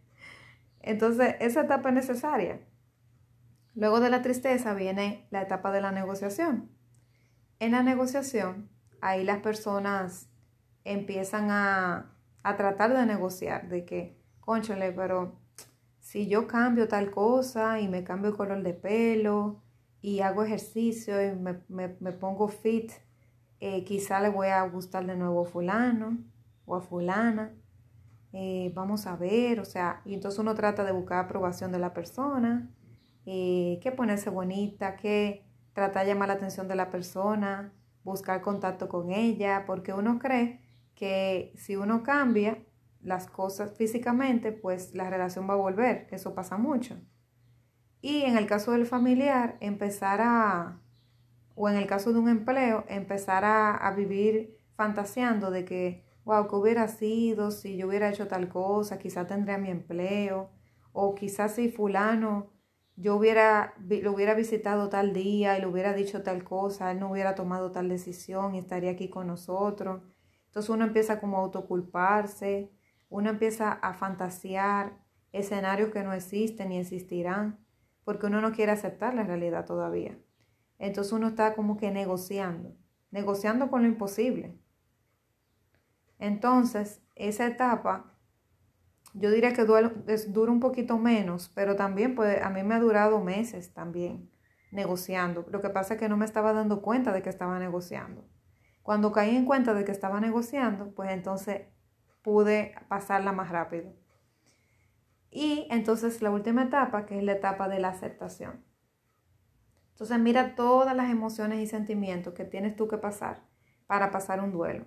Entonces, 0.80 1.36
esa 1.40 1.62
etapa 1.62 1.88
es 1.90 1.94
necesaria. 1.94 2.60
Luego 3.74 4.00
de 4.00 4.10
la 4.10 4.22
tristeza 4.22 4.74
viene 4.74 5.26
la 5.30 5.42
etapa 5.42 5.70
de 5.72 5.80
la 5.80 5.92
negociación. 5.92 6.70
En 7.60 7.72
la 7.72 7.82
negociación, 7.82 8.68
ahí 9.00 9.24
las 9.24 9.40
personas 9.40 10.28
empiezan 10.84 11.50
a, 11.50 12.12
a 12.42 12.56
tratar 12.56 12.96
de 12.96 13.06
negociar, 13.06 13.68
de 13.68 13.84
que, 13.84 14.16
conchale, 14.40 14.92
pero 14.92 15.36
si 16.08 16.26
yo 16.26 16.46
cambio 16.46 16.88
tal 16.88 17.10
cosa 17.10 17.80
y 17.80 17.88
me 17.88 18.02
cambio 18.02 18.30
el 18.30 18.36
color 18.36 18.62
de 18.62 18.72
pelo 18.72 19.60
y 20.00 20.20
hago 20.20 20.42
ejercicio 20.42 21.22
y 21.22 21.36
me, 21.36 22.12
pongo 22.12 22.48
fit, 22.48 22.92
eh, 23.60 23.84
quizá 23.84 24.18
le 24.20 24.30
voy 24.30 24.48
a 24.48 24.62
gustar 24.62 25.04
de 25.04 25.16
nuevo 25.16 25.42
a 25.42 25.44
fulano 25.44 26.16
o 26.64 26.76
a 26.76 26.80
fulana. 26.80 27.52
Eh, 28.32 28.72
vamos 28.74 29.06
a 29.06 29.16
ver, 29.16 29.60
o 29.60 29.64
sea, 29.64 30.02
y 30.04 30.14
entonces 30.14 30.38
uno 30.38 30.54
trata 30.54 30.84
de 30.84 30.92
buscar 30.92 31.24
aprobación 31.24 31.72
de 31.72 31.78
la 31.78 31.94
persona, 31.94 32.70
eh, 33.26 33.78
que 33.82 33.92
ponerse 33.92 34.30
bonita, 34.30 34.96
que 34.96 35.46
tratar 35.72 36.04
de 36.04 36.12
llamar 36.12 36.28
la 36.28 36.34
atención 36.34 36.68
de 36.68 36.74
la 36.74 36.90
persona, 36.90 37.72
buscar 38.04 38.42
contacto 38.42 38.88
con 38.88 39.10
ella, 39.10 39.64
porque 39.66 39.92
uno 39.92 40.18
cree 40.18 40.60
que 40.94 41.52
si 41.56 41.76
uno 41.76 42.02
cambia, 42.02 42.58
las 43.02 43.28
cosas 43.28 43.76
físicamente, 43.76 44.52
pues 44.52 44.94
la 44.94 45.08
relación 45.08 45.48
va 45.48 45.54
a 45.54 45.56
volver. 45.56 46.08
Eso 46.10 46.34
pasa 46.34 46.56
mucho. 46.56 46.96
Y 48.00 48.22
en 48.22 48.36
el 48.36 48.46
caso 48.46 48.72
del 48.72 48.86
familiar, 48.86 49.56
empezar 49.60 50.20
a, 50.20 50.80
o 51.54 51.68
en 51.68 51.76
el 51.76 51.86
caso 51.86 52.12
de 52.12 52.18
un 52.18 52.28
empleo, 52.28 52.84
empezar 52.88 53.44
a, 53.44 53.92
vivir 53.96 54.56
fantaseando 54.74 55.50
de 55.50 55.64
que, 55.64 56.07
wow, 56.28 56.46
¿qué 56.46 56.56
hubiera 56.56 56.88
sido 56.88 57.50
si 57.50 57.78
yo 57.78 57.88
hubiera 57.88 58.10
hecho 58.10 58.28
tal 58.28 58.50
cosa? 58.50 58.98
Quizá 58.98 59.26
tendría 59.26 59.56
mi 59.56 59.70
empleo. 59.70 60.50
O 60.92 61.14
quizás 61.14 61.54
si 61.54 61.70
fulano 61.70 62.50
yo 62.96 63.16
hubiera, 63.16 63.72
lo 63.78 64.12
hubiera 64.12 64.34
visitado 64.34 64.90
tal 64.90 65.14
día 65.14 65.56
y 65.56 65.62
le 65.62 65.66
hubiera 65.66 65.94
dicho 65.94 66.22
tal 66.22 66.44
cosa, 66.44 66.90
él 66.90 67.00
no 67.00 67.10
hubiera 67.10 67.34
tomado 67.34 67.70
tal 67.72 67.88
decisión 67.88 68.54
y 68.54 68.58
estaría 68.58 68.90
aquí 68.90 69.08
con 69.08 69.26
nosotros. 69.26 70.02
Entonces 70.46 70.68
uno 70.68 70.84
empieza 70.84 71.18
como 71.18 71.38
a 71.38 71.40
autoculparse, 71.40 72.72
uno 73.08 73.30
empieza 73.30 73.72
a 73.72 73.94
fantasear 73.94 74.98
escenarios 75.32 75.90
que 75.90 76.02
no 76.02 76.12
existen 76.12 76.68
ni 76.70 76.78
existirán, 76.78 77.58
porque 78.04 78.26
uno 78.26 78.42
no 78.42 78.52
quiere 78.52 78.72
aceptar 78.72 79.14
la 79.14 79.22
realidad 79.22 79.64
todavía. 79.64 80.18
Entonces 80.78 81.12
uno 81.14 81.28
está 81.28 81.54
como 81.54 81.78
que 81.78 81.90
negociando, 81.90 82.76
negociando 83.10 83.70
con 83.70 83.82
lo 83.82 83.88
imposible. 83.88 84.58
Entonces, 86.18 87.00
esa 87.14 87.46
etapa, 87.46 88.14
yo 89.14 89.30
diría 89.30 89.52
que 89.52 89.64
dura 89.64 90.52
un 90.52 90.60
poquito 90.60 90.98
menos, 90.98 91.50
pero 91.54 91.76
también 91.76 92.14
pues, 92.14 92.42
a 92.42 92.50
mí 92.50 92.62
me 92.62 92.74
ha 92.74 92.80
durado 92.80 93.20
meses 93.20 93.72
también 93.72 94.30
negociando. 94.70 95.46
Lo 95.50 95.60
que 95.60 95.70
pasa 95.70 95.94
es 95.94 96.00
que 96.00 96.08
no 96.08 96.16
me 96.16 96.24
estaba 96.24 96.52
dando 96.52 96.82
cuenta 96.82 97.12
de 97.12 97.22
que 97.22 97.30
estaba 97.30 97.58
negociando. 97.58 98.28
Cuando 98.82 99.12
caí 99.12 99.36
en 99.36 99.44
cuenta 99.44 99.74
de 99.74 99.84
que 99.84 99.92
estaba 99.92 100.20
negociando, 100.20 100.94
pues 100.94 101.10
entonces 101.10 101.68
pude 102.22 102.74
pasarla 102.88 103.32
más 103.32 103.50
rápido. 103.50 103.92
Y 105.30 105.66
entonces 105.70 106.22
la 106.22 106.30
última 106.30 106.64
etapa, 106.64 107.06
que 107.06 107.18
es 107.18 107.24
la 107.24 107.32
etapa 107.32 107.68
de 107.68 107.80
la 107.80 107.88
aceptación. 107.88 108.64
Entonces 109.90 110.18
mira 110.18 110.54
todas 110.54 110.96
las 110.96 111.10
emociones 111.10 111.58
y 111.58 111.66
sentimientos 111.66 112.34
que 112.34 112.44
tienes 112.44 112.76
tú 112.76 112.88
que 112.88 112.98
pasar 112.98 113.42
para 113.86 114.10
pasar 114.10 114.40
un 114.42 114.52
duelo. 114.52 114.86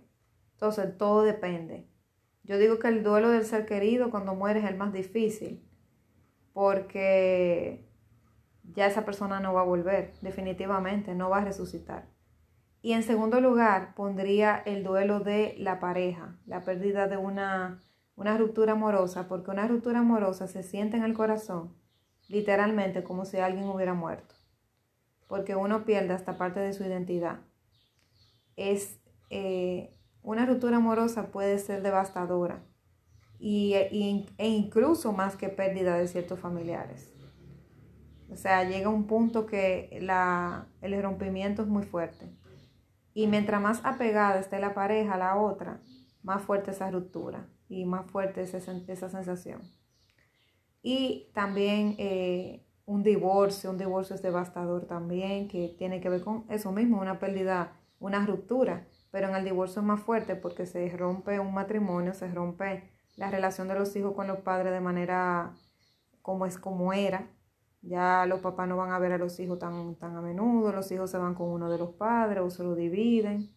Entonces 0.61 0.95
todo 0.95 1.23
depende. 1.23 1.87
Yo 2.43 2.59
digo 2.59 2.77
que 2.77 2.87
el 2.87 3.03
duelo 3.03 3.31
del 3.31 3.45
ser 3.45 3.65
querido 3.65 4.11
cuando 4.11 4.35
muere 4.35 4.59
es 4.59 4.65
el 4.65 4.77
más 4.77 4.93
difícil 4.93 5.67
porque 6.53 7.89
ya 8.75 8.85
esa 8.85 9.03
persona 9.03 9.39
no 9.39 9.55
va 9.55 9.61
a 9.61 9.65
volver, 9.65 10.13
definitivamente, 10.21 11.15
no 11.15 11.31
va 11.31 11.39
a 11.39 11.45
resucitar. 11.45 12.05
Y 12.83 12.93
en 12.93 13.01
segundo 13.01 13.41
lugar, 13.41 13.95
pondría 13.95 14.61
el 14.65 14.83
duelo 14.83 15.19
de 15.19 15.55
la 15.57 15.79
pareja, 15.79 16.37
la 16.45 16.61
pérdida 16.61 17.07
de 17.07 17.17
una, 17.17 17.81
una 18.15 18.37
ruptura 18.37 18.73
amorosa, 18.73 19.27
porque 19.27 19.49
una 19.49 19.67
ruptura 19.67 19.99
amorosa 19.99 20.47
se 20.47 20.61
siente 20.61 20.95
en 20.95 21.03
el 21.03 21.15
corazón 21.15 21.73
literalmente 22.27 23.03
como 23.03 23.25
si 23.25 23.37
alguien 23.37 23.67
hubiera 23.67 23.95
muerto, 23.95 24.35
porque 25.27 25.55
uno 25.55 25.85
pierde 25.85 26.13
hasta 26.13 26.37
parte 26.37 26.59
de 26.59 26.73
su 26.73 26.83
identidad. 26.83 27.39
Es, 28.55 28.99
eh, 29.31 29.97
una 30.23 30.45
ruptura 30.45 30.77
amorosa 30.77 31.31
puede 31.31 31.59
ser 31.59 31.81
devastadora 31.81 32.63
y, 33.39 33.73
e 33.73 34.47
incluso 34.47 35.13
más 35.13 35.35
que 35.35 35.49
pérdida 35.49 35.97
de 35.97 36.07
ciertos 36.07 36.39
familiares. 36.39 37.11
O 38.29 38.35
sea, 38.35 38.63
llega 38.63 38.89
un 38.89 39.07
punto 39.07 39.45
que 39.45 39.99
la, 40.01 40.67
el 40.81 41.01
rompimiento 41.01 41.63
es 41.63 41.67
muy 41.67 41.83
fuerte. 41.83 42.29
Y 43.13 43.27
mientras 43.27 43.61
más 43.61 43.81
apegada 43.83 44.39
esté 44.39 44.59
la 44.59 44.73
pareja 44.73 45.15
a 45.15 45.17
la 45.17 45.35
otra, 45.37 45.81
más 46.23 46.41
fuerte 46.43 46.71
esa 46.71 46.89
ruptura 46.89 47.49
y 47.67 47.85
más 47.85 48.09
fuerte 48.09 48.41
esa, 48.41 48.57
esa 48.57 49.09
sensación. 49.09 49.61
Y 50.81 51.29
también 51.33 51.95
eh, 51.97 52.65
un 52.85 53.03
divorcio, 53.03 53.69
un 53.69 53.77
divorcio 53.77 54.15
es 54.15 54.21
devastador 54.21 54.85
también, 54.85 55.47
que 55.47 55.75
tiene 55.77 55.99
que 56.01 56.09
ver 56.09 56.23
con 56.23 56.45
eso 56.49 56.71
mismo, 56.71 57.01
una 57.01 57.19
pérdida, 57.19 57.73
una 57.99 58.25
ruptura. 58.25 58.87
Pero 59.11 59.27
en 59.27 59.35
el 59.35 59.43
divorcio 59.43 59.81
es 59.81 59.85
más 59.85 60.01
fuerte 60.01 60.35
porque 60.35 60.65
se 60.65 60.87
rompe 60.97 61.39
un 61.39 61.53
matrimonio, 61.53 62.13
se 62.13 62.31
rompe 62.31 62.89
la 63.17 63.29
relación 63.29 63.67
de 63.67 63.75
los 63.75 63.95
hijos 63.95 64.13
con 64.15 64.27
los 64.27 64.39
padres 64.39 64.71
de 64.71 64.79
manera 64.79 65.53
como 66.21 66.45
es 66.45 66.57
como 66.57 66.93
era, 66.93 67.27
ya 67.81 68.25
los 68.27 68.41
papás 68.41 68.67
no 68.67 68.77
van 68.77 68.91
a 68.91 68.99
ver 68.99 69.11
a 69.11 69.17
los 69.17 69.39
hijos 69.39 69.57
tan, 69.59 69.95
tan 69.95 70.15
a 70.15 70.21
menudo, 70.21 70.71
los 70.71 70.91
hijos 70.91 71.09
se 71.09 71.17
van 71.17 71.33
con 71.33 71.49
uno 71.49 71.69
de 71.69 71.79
los 71.79 71.89
padres 71.93 72.43
o 72.43 72.49
se 72.49 72.63
lo 72.63 72.75
dividen. 72.75 73.55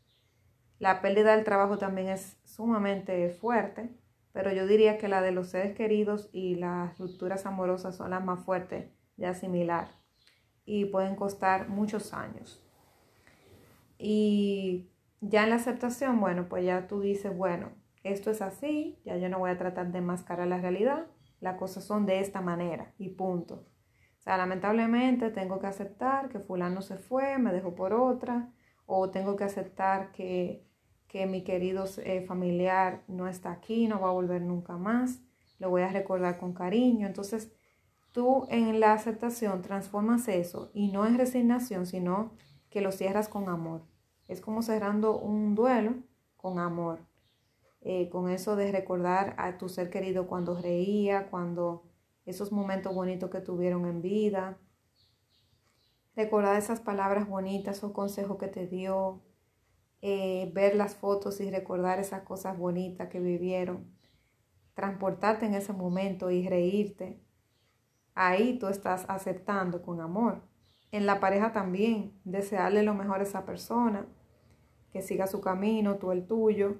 La 0.78 1.02
pérdida 1.02 1.36
del 1.36 1.44
trabajo 1.44 1.78
también 1.78 2.08
es 2.08 2.38
sumamente 2.44 3.28
fuerte, 3.30 3.90
pero 4.32 4.50
yo 4.52 4.66
diría 4.66 4.98
que 4.98 5.08
la 5.08 5.20
de 5.20 5.30
los 5.30 5.48
seres 5.48 5.76
queridos 5.76 6.30
y 6.32 6.56
las 6.56 6.98
rupturas 6.98 7.44
amorosas 7.46 7.96
son 7.96 8.10
las 8.10 8.24
más 8.24 8.44
fuertes 8.44 8.90
de 9.16 9.26
asimilar 9.26 9.88
y 10.64 10.86
pueden 10.86 11.16
costar 11.16 11.68
muchos 11.68 12.14
años. 12.14 12.62
Y 13.98 14.90
ya 15.28 15.44
en 15.44 15.50
la 15.50 15.56
aceptación, 15.56 16.20
bueno, 16.20 16.48
pues 16.48 16.64
ya 16.64 16.86
tú 16.86 17.00
dices, 17.00 17.36
bueno, 17.36 17.72
esto 18.02 18.30
es 18.30 18.42
así, 18.42 19.00
ya 19.04 19.16
yo 19.16 19.28
no 19.28 19.38
voy 19.38 19.50
a 19.50 19.58
tratar 19.58 19.90
de 19.90 20.00
mascarar 20.00 20.46
la 20.46 20.58
realidad, 20.58 21.06
las 21.40 21.58
cosas 21.58 21.84
son 21.84 22.06
de 22.06 22.20
esta 22.20 22.40
manera 22.40 22.92
y 22.98 23.10
punto. 23.10 23.66
O 24.18 24.22
sea, 24.24 24.36
lamentablemente 24.36 25.30
tengo 25.30 25.58
que 25.58 25.66
aceptar 25.66 26.28
que 26.28 26.40
fulano 26.40 26.82
se 26.82 26.96
fue, 26.96 27.38
me 27.38 27.52
dejó 27.52 27.74
por 27.74 27.92
otra, 27.92 28.50
o 28.86 29.10
tengo 29.10 29.36
que 29.36 29.44
aceptar 29.44 30.12
que, 30.12 30.66
mi 31.28 31.44
querido 31.44 31.84
eh, 31.98 32.24
familiar 32.26 33.04
no 33.06 33.28
está 33.28 33.52
aquí, 33.52 33.86
no 33.86 34.00
va 34.00 34.08
a 34.08 34.12
volver 34.12 34.42
nunca 34.42 34.76
más, 34.76 35.22
lo 35.60 35.70
voy 35.70 35.82
a 35.82 35.88
recordar 35.88 36.38
con 36.38 36.54
cariño. 36.54 37.06
Entonces, 37.06 37.52
tú 38.10 38.48
en 38.50 38.80
la 38.80 38.94
aceptación 38.94 39.62
transformas 39.62 40.26
eso 40.26 40.72
y 40.74 40.90
no 40.90 41.06
en 41.06 41.16
resignación, 41.16 41.86
sino 41.86 42.32
que 42.68 42.80
lo 42.80 42.90
cierras 42.90 43.28
con 43.28 43.48
amor. 43.48 43.93
Es 44.28 44.40
como 44.40 44.62
cerrando 44.62 45.18
un 45.18 45.54
duelo 45.54 45.94
con 46.36 46.58
amor. 46.58 47.00
Eh, 47.80 48.08
con 48.08 48.30
eso 48.30 48.56
de 48.56 48.72
recordar 48.72 49.34
a 49.36 49.58
tu 49.58 49.68
ser 49.68 49.90
querido 49.90 50.26
cuando 50.26 50.58
reía, 50.58 51.28
cuando 51.28 51.84
esos 52.24 52.50
momentos 52.50 52.94
bonitos 52.94 53.30
que 53.30 53.40
tuvieron 53.40 53.86
en 53.86 54.00
vida. 54.00 54.58
Recordar 56.16 56.56
esas 56.56 56.80
palabras 56.80 57.28
bonitas 57.28 57.84
o 57.84 57.92
consejos 57.92 58.38
que 58.38 58.48
te 58.48 58.66
dio. 58.66 59.22
Eh, 60.00 60.50
ver 60.54 60.76
las 60.76 60.94
fotos 60.96 61.40
y 61.40 61.50
recordar 61.50 61.98
esas 61.98 62.22
cosas 62.22 62.58
bonitas 62.58 63.08
que 63.08 63.20
vivieron. 63.20 63.94
Transportarte 64.74 65.46
en 65.46 65.54
ese 65.54 65.72
momento 65.72 66.30
y 66.30 66.48
reírte. 66.48 67.22
Ahí 68.14 68.58
tú 68.58 68.68
estás 68.68 69.04
aceptando 69.08 69.82
con 69.82 70.00
amor. 70.00 70.42
En 70.94 71.06
la 71.06 71.18
pareja 71.18 71.50
también, 71.50 72.12
desearle 72.22 72.84
lo 72.84 72.94
mejor 72.94 73.18
a 73.18 73.24
esa 73.24 73.44
persona, 73.44 74.06
que 74.92 75.02
siga 75.02 75.26
su 75.26 75.40
camino, 75.40 75.96
tú 75.96 76.12
el 76.12 76.24
tuyo. 76.24 76.76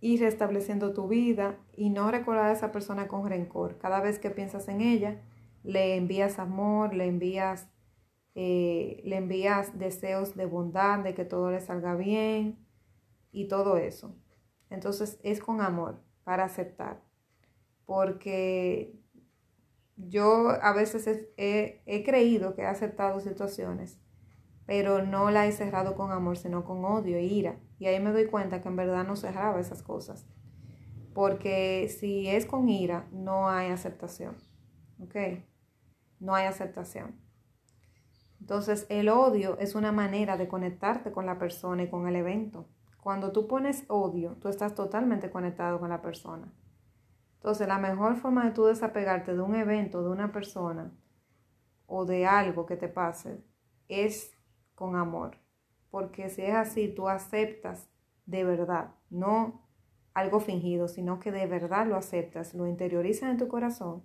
y 0.00 0.16
restableciendo 0.16 0.94
tu 0.94 1.08
vida 1.08 1.58
y 1.76 1.90
no 1.90 2.10
recordar 2.10 2.46
a 2.46 2.52
esa 2.52 2.72
persona 2.72 3.06
con 3.06 3.28
rencor. 3.28 3.76
Cada 3.76 4.00
vez 4.00 4.18
que 4.18 4.30
piensas 4.30 4.66
en 4.68 4.80
ella, 4.80 5.20
le 5.62 5.96
envías 5.96 6.38
amor, 6.38 6.94
le 6.94 7.04
envías, 7.04 7.68
eh, 8.34 9.02
le 9.04 9.16
envías 9.16 9.78
deseos 9.78 10.36
de 10.36 10.46
bondad, 10.46 11.00
de 11.00 11.12
que 11.12 11.26
todo 11.26 11.50
le 11.50 11.60
salga 11.60 11.96
bien 11.96 12.66
y 13.30 13.46
todo 13.46 13.76
eso. 13.76 14.16
Entonces 14.70 15.20
es 15.22 15.38
con 15.40 15.60
amor 15.60 16.00
para 16.24 16.44
aceptar. 16.44 17.02
Porque 17.84 18.99
yo 20.08 20.50
a 20.62 20.72
veces 20.72 21.06
he, 21.36 22.02
creído 22.04 22.54
que 22.54 22.62
he 22.62 22.66
aceptado 22.66 23.20
situaciones, 23.20 23.98
pero 24.66 25.04
no 25.04 25.30
la 25.30 25.46
he 25.46 25.52
cerrado 25.52 25.94
con 25.96 26.12
amor, 26.12 26.36
sino 26.36 26.64
con 26.64 26.84
odio 26.84 27.16
e 27.16 27.24
ira. 27.24 27.58
Y 27.78 27.86
ahí 27.86 28.00
me 28.00 28.12
doy 28.12 28.26
cuenta 28.26 28.60
que 28.60 28.68
en 28.68 28.76
verdad 28.76 29.06
no 29.06 29.16
cerraba 29.16 29.60
esas 29.60 29.82
cosas. 29.82 30.26
Porque 31.12 31.88
si 31.88 32.28
es 32.28 32.46
con 32.46 32.68
ira, 32.68 33.08
no 33.10 33.48
hay 33.48 33.70
aceptación. 33.70 34.36
¿Ok? 35.00 35.16
No 36.20 36.34
hay 36.34 36.46
aceptación. 36.46 37.20
Entonces, 38.40 38.86
el 38.88 39.08
odio 39.08 39.58
es 39.58 39.74
una 39.74 39.92
manera 39.92 40.36
de 40.36 40.48
conectarte 40.48 41.10
con 41.12 41.26
la 41.26 41.38
persona 41.38 41.82
y 41.82 41.90
con 41.90 42.06
el 42.06 42.16
evento. 42.16 42.68
Cuando 43.02 43.32
tú 43.32 43.46
pones 43.46 43.84
odio, 43.88 44.36
tú 44.40 44.48
estás 44.48 44.74
totalmente 44.74 45.30
conectado 45.30 45.80
con 45.80 45.88
la 45.88 46.00
persona. 46.02 46.52
Entonces, 47.40 47.66
la 47.66 47.78
mejor 47.78 48.16
forma 48.16 48.44
de 48.44 48.50
tú 48.50 48.66
desapegarte 48.66 49.34
de 49.34 49.40
un 49.40 49.54
evento, 49.54 50.02
de 50.02 50.10
una 50.10 50.30
persona 50.30 50.92
o 51.86 52.04
de 52.04 52.26
algo 52.26 52.66
que 52.66 52.76
te 52.76 52.88
pase 52.88 53.42
es 53.88 54.36
con 54.74 54.94
amor. 54.94 55.38
Porque 55.90 56.28
si 56.28 56.42
es 56.42 56.54
así, 56.54 56.88
tú 56.88 57.08
aceptas 57.08 57.88
de 58.26 58.44
verdad, 58.44 58.94
no 59.08 59.66
algo 60.12 60.40
fingido, 60.40 60.86
sino 60.86 61.18
que 61.18 61.32
de 61.32 61.46
verdad 61.46 61.86
lo 61.86 61.96
aceptas, 61.96 62.52
lo 62.52 62.66
interiorizas 62.66 63.30
en 63.30 63.38
tu 63.38 63.48
corazón 63.48 64.02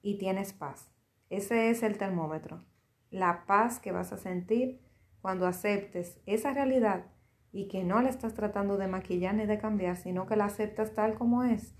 y 0.00 0.18
tienes 0.18 0.52
paz. 0.52 0.88
Ese 1.28 1.70
es 1.70 1.82
el 1.82 1.98
termómetro. 1.98 2.64
La 3.10 3.46
paz 3.46 3.80
que 3.80 3.90
vas 3.90 4.12
a 4.12 4.16
sentir 4.16 4.80
cuando 5.20 5.48
aceptes 5.48 6.20
esa 6.24 6.52
realidad 6.52 7.06
y 7.50 7.66
que 7.66 7.82
no 7.82 8.00
la 8.00 8.10
estás 8.10 8.34
tratando 8.34 8.76
de 8.76 8.86
maquillar 8.86 9.34
ni 9.34 9.44
de 9.44 9.58
cambiar, 9.58 9.96
sino 9.96 10.26
que 10.26 10.36
la 10.36 10.44
aceptas 10.44 10.94
tal 10.94 11.14
como 11.14 11.42
es 11.42 11.74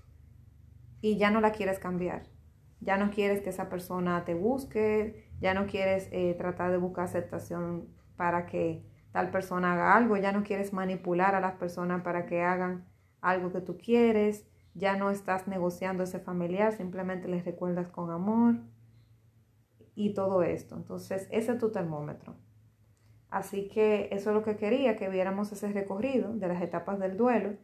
y 1.01 1.17
ya 1.17 1.31
no 1.31 1.41
la 1.41 1.51
quieres 1.51 1.79
cambiar. 1.79 2.23
Ya 2.79 2.97
no 2.97 3.09
quieres 3.11 3.41
que 3.41 3.49
esa 3.49 3.69
persona 3.69 4.23
te 4.25 4.35
busque, 4.35 5.29
ya 5.39 5.53
no 5.53 5.65
quieres 5.65 6.09
eh, 6.11 6.35
tratar 6.37 6.71
de 6.71 6.77
buscar 6.77 7.05
aceptación 7.05 7.87
para 8.15 8.45
que 8.45 8.85
tal 9.11 9.31
persona 9.31 9.73
haga 9.73 9.95
algo, 9.95 10.17
ya 10.17 10.31
no 10.31 10.43
quieres 10.43 10.73
manipular 10.73 11.35
a 11.35 11.39
las 11.39 11.53
personas 11.53 12.03
para 12.03 12.25
que 12.25 12.41
hagan 12.41 12.85
algo 13.21 13.51
que 13.51 13.61
tú 13.61 13.77
quieres, 13.77 14.45
ya 14.73 14.95
no 14.95 15.09
estás 15.09 15.47
negociando 15.47 16.03
ese 16.03 16.19
familiar, 16.19 16.73
simplemente 16.73 17.27
les 17.27 17.45
recuerdas 17.45 17.87
con 17.87 18.11
amor 18.11 18.57
y 19.95 20.13
todo 20.13 20.43
esto. 20.43 20.75
Entonces, 20.75 21.27
ese 21.31 21.53
es 21.53 21.57
tu 21.57 21.71
termómetro. 21.71 22.35
Así 23.29 23.67
que 23.67 24.09
eso 24.11 24.29
es 24.29 24.35
lo 24.35 24.43
que 24.43 24.55
quería, 24.55 24.95
que 24.95 25.09
viéramos 25.09 25.51
ese 25.51 25.71
recorrido 25.71 26.33
de 26.33 26.47
las 26.47 26.61
etapas 26.61 26.99
del 26.99 27.17
duelo 27.17 27.57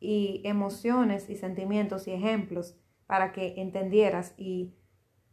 y 0.00 0.42
emociones 0.44 1.28
y 1.28 1.36
sentimientos 1.36 2.06
y 2.08 2.12
ejemplos 2.12 2.76
para 3.06 3.32
que 3.32 3.60
entendieras. 3.60 4.34
Y 4.36 4.74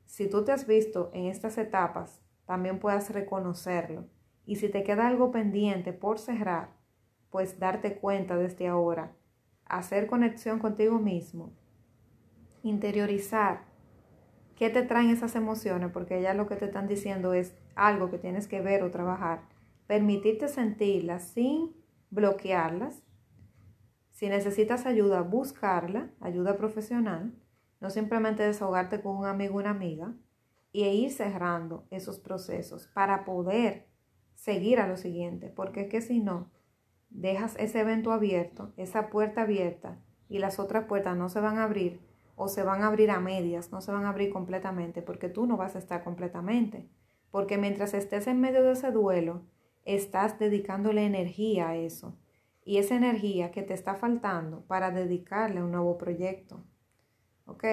si 0.06 0.30
tú 0.30 0.44
te 0.44 0.52
has 0.52 0.68
visto 0.68 1.12
en 1.14 1.26
estas 1.26 1.58
etapas, 1.58 2.22
también 2.46 2.80
puedas 2.80 3.10
reconocerlo. 3.12 4.08
Y 4.46 4.58
si 4.58 4.70
te 4.70 4.84
queda 4.84 5.08
algo 5.08 5.32
pendiente 5.32 5.94
por 5.94 6.20
cerrar, 6.20 6.76
pues 7.30 7.60
darte 7.60 7.98
cuenta 7.98 8.38
desde 8.38 8.68
ahora, 8.68 9.16
hacer 9.66 10.08
conexión 10.08 10.60
contigo 10.60 11.00
mismo, 11.00 11.52
interiorizar 12.64 13.66
qué 14.56 14.70
te 14.70 14.84
traen 14.84 15.10
esas 15.10 15.36
emociones, 15.36 15.92
porque 15.92 16.22
ya 16.22 16.34
lo 16.34 16.48
que 16.48 16.56
te 16.56 16.66
están 16.66 16.88
diciendo 16.88 17.34
es 17.34 17.56
algo 17.76 18.10
que 18.10 18.20
tienes 18.20 18.48
que 18.48 18.62
ver 18.62 18.84
o 18.84 18.92
trabajar, 18.92 19.42
permitirte 19.88 20.48
sentirlas 20.48 21.24
sin 21.24 21.76
bloquearlas 22.10 23.04
si 24.16 24.30
necesitas 24.30 24.86
ayuda, 24.86 25.24
buscarla, 25.24 26.10
ayuda 26.22 26.56
profesional, 26.56 27.34
no 27.82 27.90
simplemente 27.90 28.44
desahogarte 28.44 29.02
con 29.02 29.18
un 29.18 29.26
amigo 29.26 29.56
o 29.56 29.60
una 29.60 29.72
amiga 29.72 30.14
y 30.72 30.86
ir 30.86 31.12
cerrando 31.12 31.86
esos 31.92 32.18
procesos 32.20 32.88
para 32.88 33.26
poder 33.26 33.90
seguir 34.34 34.80
a 34.80 34.88
lo 34.88 34.96
siguiente, 34.96 35.50
porque 35.50 35.82
es 35.82 35.90
que 35.90 36.00
si 36.00 36.22
no, 36.22 36.50
dejas 37.10 37.58
ese 37.60 37.82
evento 37.82 38.14
abierto, 38.14 38.72
esa 38.78 39.10
puerta 39.10 39.42
abierta 39.42 40.00
y 40.30 40.40
las 40.40 40.60
otras 40.60 40.86
puertas 40.86 41.18
no 41.18 41.28
se 41.28 41.42
van 41.42 41.58
a 41.58 41.66
abrir 41.66 42.00
o 42.38 42.48
se 42.48 42.64
van 42.64 42.84
a 42.84 42.88
abrir 42.88 43.12
a 43.12 43.20
medias, 43.20 43.74
no 43.74 43.82
se 43.82 43.92
van 43.92 44.06
a 44.06 44.10
abrir 44.12 44.32
completamente, 44.32 45.02
porque 45.02 45.28
tú 45.28 45.46
no 45.46 45.58
vas 45.58 45.76
a 45.76 45.80
estar 45.80 46.06
completamente, 46.06 46.88
porque 47.32 47.58
mientras 47.58 47.94
estés 47.94 48.28
en 48.28 48.40
medio 48.40 48.64
de 48.64 48.72
ese 48.72 48.92
duelo, 48.92 49.42
estás 49.84 50.40
dedicándole 50.40 51.06
energía 51.06 51.68
a 51.68 51.76
eso 51.76 52.18
y 52.66 52.78
esa 52.78 52.96
energía 52.96 53.52
que 53.52 53.62
te 53.62 53.74
está 53.74 53.96
faltando 53.96 54.66
para 54.66 54.92
dedicarle 54.92 55.60
a 55.60 55.64
un 55.64 55.72
nuevo 55.72 55.98
proyecto. 55.98 56.66
¿Ok? 57.46 57.64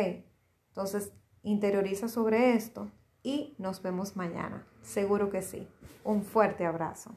Entonces, 0.69 1.13
interioriza 1.43 2.09
sobre 2.09 2.53
esto 2.53 2.93
y 3.23 3.57
nos 3.59 3.83
vemos 3.83 4.17
mañana. 4.17 4.67
Seguro 4.83 5.31
que 5.31 5.43
sí. 5.43 5.67
Un 6.05 6.23
fuerte 6.23 6.67
abrazo. 6.67 7.17